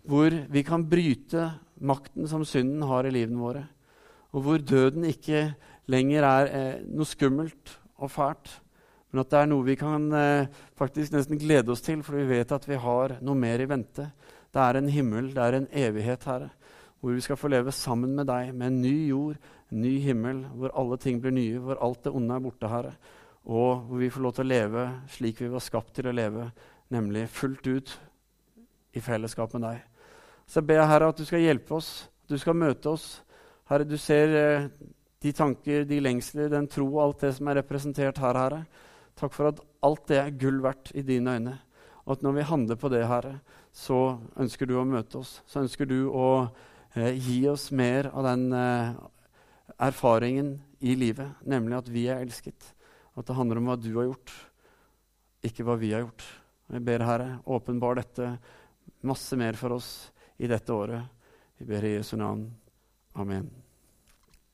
hvor 0.06 0.30
vi 0.30 0.62
kan 0.68 0.84
bryte 0.86 1.54
makten 1.82 2.28
som 2.30 2.46
synden 2.46 2.84
har 2.86 3.08
i 3.08 3.14
livene 3.16 3.42
våre 3.42 3.64
og 4.34 4.42
hvor 4.42 4.58
døden 4.58 5.06
ikke 5.06 5.54
lenger 5.92 6.26
er 6.26 6.50
eh, 6.50 6.86
noe 6.90 7.06
skummelt 7.06 7.78
og 8.02 8.12
fælt, 8.12 8.50
men 9.14 9.22
at 9.22 9.30
det 9.30 9.40
er 9.44 9.50
noe 9.52 9.66
vi 9.68 9.76
kan 9.78 10.08
eh, 10.18 10.48
faktisk 10.80 11.14
nesten 11.14 11.38
glede 11.38 11.70
oss 11.70 11.84
til, 11.86 12.02
for 12.02 12.18
vi 12.18 12.26
vet 12.32 12.52
at 12.56 12.64
vi 12.66 12.80
har 12.82 13.20
noe 13.22 13.38
mer 13.38 13.62
i 13.62 13.68
vente. 13.70 14.08
Det 14.50 14.62
er 14.62 14.80
en 14.80 14.90
himmel, 14.90 15.28
det 15.36 15.44
er 15.44 15.58
en 15.60 15.68
evighet, 15.70 16.26
Herre, 16.26 16.48
hvor 16.98 17.14
vi 17.14 17.22
skal 17.22 17.38
få 17.38 17.52
leve 17.54 17.72
sammen 17.78 18.16
med 18.18 18.26
deg, 18.26 18.50
med 18.58 18.72
en 18.72 18.80
ny 18.82 18.96
jord, 19.12 19.38
en 19.70 19.84
ny 19.86 19.92
himmel, 20.02 20.40
hvor 20.58 20.74
alle 20.82 20.98
ting 20.98 21.20
blir 21.22 21.36
nye, 21.36 21.60
hvor 21.62 21.78
alt 21.86 22.02
det 22.08 22.14
onde 22.18 22.34
er 22.34 22.42
borte, 22.42 22.72
Herre, 22.72 22.96
og 23.46 23.84
hvor 23.86 24.02
vi 24.02 24.10
får 24.10 24.26
lov 24.26 24.34
til 24.34 24.46
å 24.48 24.50
leve 24.50 24.86
slik 25.14 25.44
vi 25.44 25.52
var 25.54 25.62
skapt 25.62 25.94
til 26.00 26.10
å 26.10 26.16
leve, 26.16 26.48
nemlig 26.94 27.28
fullt 27.30 27.70
ut 27.70 27.94
i 28.98 29.02
fellesskap 29.02 29.54
med 29.54 29.68
deg. 29.68 29.84
Så 30.50 30.62
jeg 30.62 30.70
ber 30.72 30.88
Herre 30.90 31.12
at 31.14 31.22
du 31.22 31.26
skal 31.28 31.44
hjelpe 31.44 31.78
oss, 31.78 31.92
at 32.26 32.34
du 32.34 32.42
skal 32.42 32.58
møte 32.58 32.96
oss, 32.96 33.12
Herre, 33.70 33.86
du 33.86 33.96
ser 34.02 34.34
eh, 34.38 34.66
de 35.22 35.32
tanker, 35.38 35.86
de 35.86 36.02
lengsler, 36.02 36.50
den 36.50 36.66
tro 36.68 36.88
og 36.96 37.04
alt 37.06 37.28
det 37.28 37.36
som 37.38 37.48
er 37.48 37.62
representert 37.62 38.18
her, 38.20 38.42
Herre. 38.42 38.64
Takk 39.20 39.36
for 39.36 39.52
at 39.52 39.62
alt 39.86 40.06
det 40.10 40.20
er 40.20 40.36
gull 40.40 40.62
verdt 40.64 40.92
i 40.98 41.04
dine 41.06 41.38
øyne. 41.38 41.56
Og 42.04 42.18
at 42.18 42.24
når 42.26 42.38
vi 42.38 42.48
handler 42.50 42.80
på 42.80 42.92
det, 42.92 43.06
Herre, 43.08 43.38
så 43.72 44.18
ønsker 44.40 44.68
du 44.68 44.76
å 44.80 44.88
møte 44.88 45.22
oss. 45.22 45.38
Så 45.48 45.64
ønsker 45.64 45.88
du 45.88 46.10
å 46.12 46.28
eh, 46.96 47.16
gi 47.16 47.44
oss 47.52 47.70
mer 47.72 48.10
av 48.12 48.28
den 48.28 48.50
eh, 48.58 48.96
erfaringen 49.88 50.58
i 50.84 50.98
livet, 51.00 51.40
nemlig 51.48 51.80
at 51.80 51.92
vi 51.92 52.08
er 52.12 52.24
elsket. 52.26 52.74
At 53.16 53.30
det 53.30 53.38
handler 53.38 53.62
om 53.62 53.72
hva 53.72 53.78
du 53.80 53.92
har 53.96 54.10
gjort, 54.10 54.34
ikke 55.46 55.66
hva 55.68 55.78
vi 55.80 55.94
har 55.96 56.06
gjort. 56.06 56.26
Jeg 56.74 56.84
ber, 56.88 57.06
Herre, 57.08 57.30
åpenbar 57.46 58.00
dette 58.00 58.34
masse 59.08 59.38
mer 59.40 59.60
for 59.60 59.78
oss 59.78 59.92
i 60.42 60.50
dette 60.50 60.76
året. 60.76 61.04
Vi 61.60 61.68
ber 61.70 61.86
i 61.88 61.98
Jesu 61.98 62.18
navn. 62.20 62.48
Amen. 63.20 63.63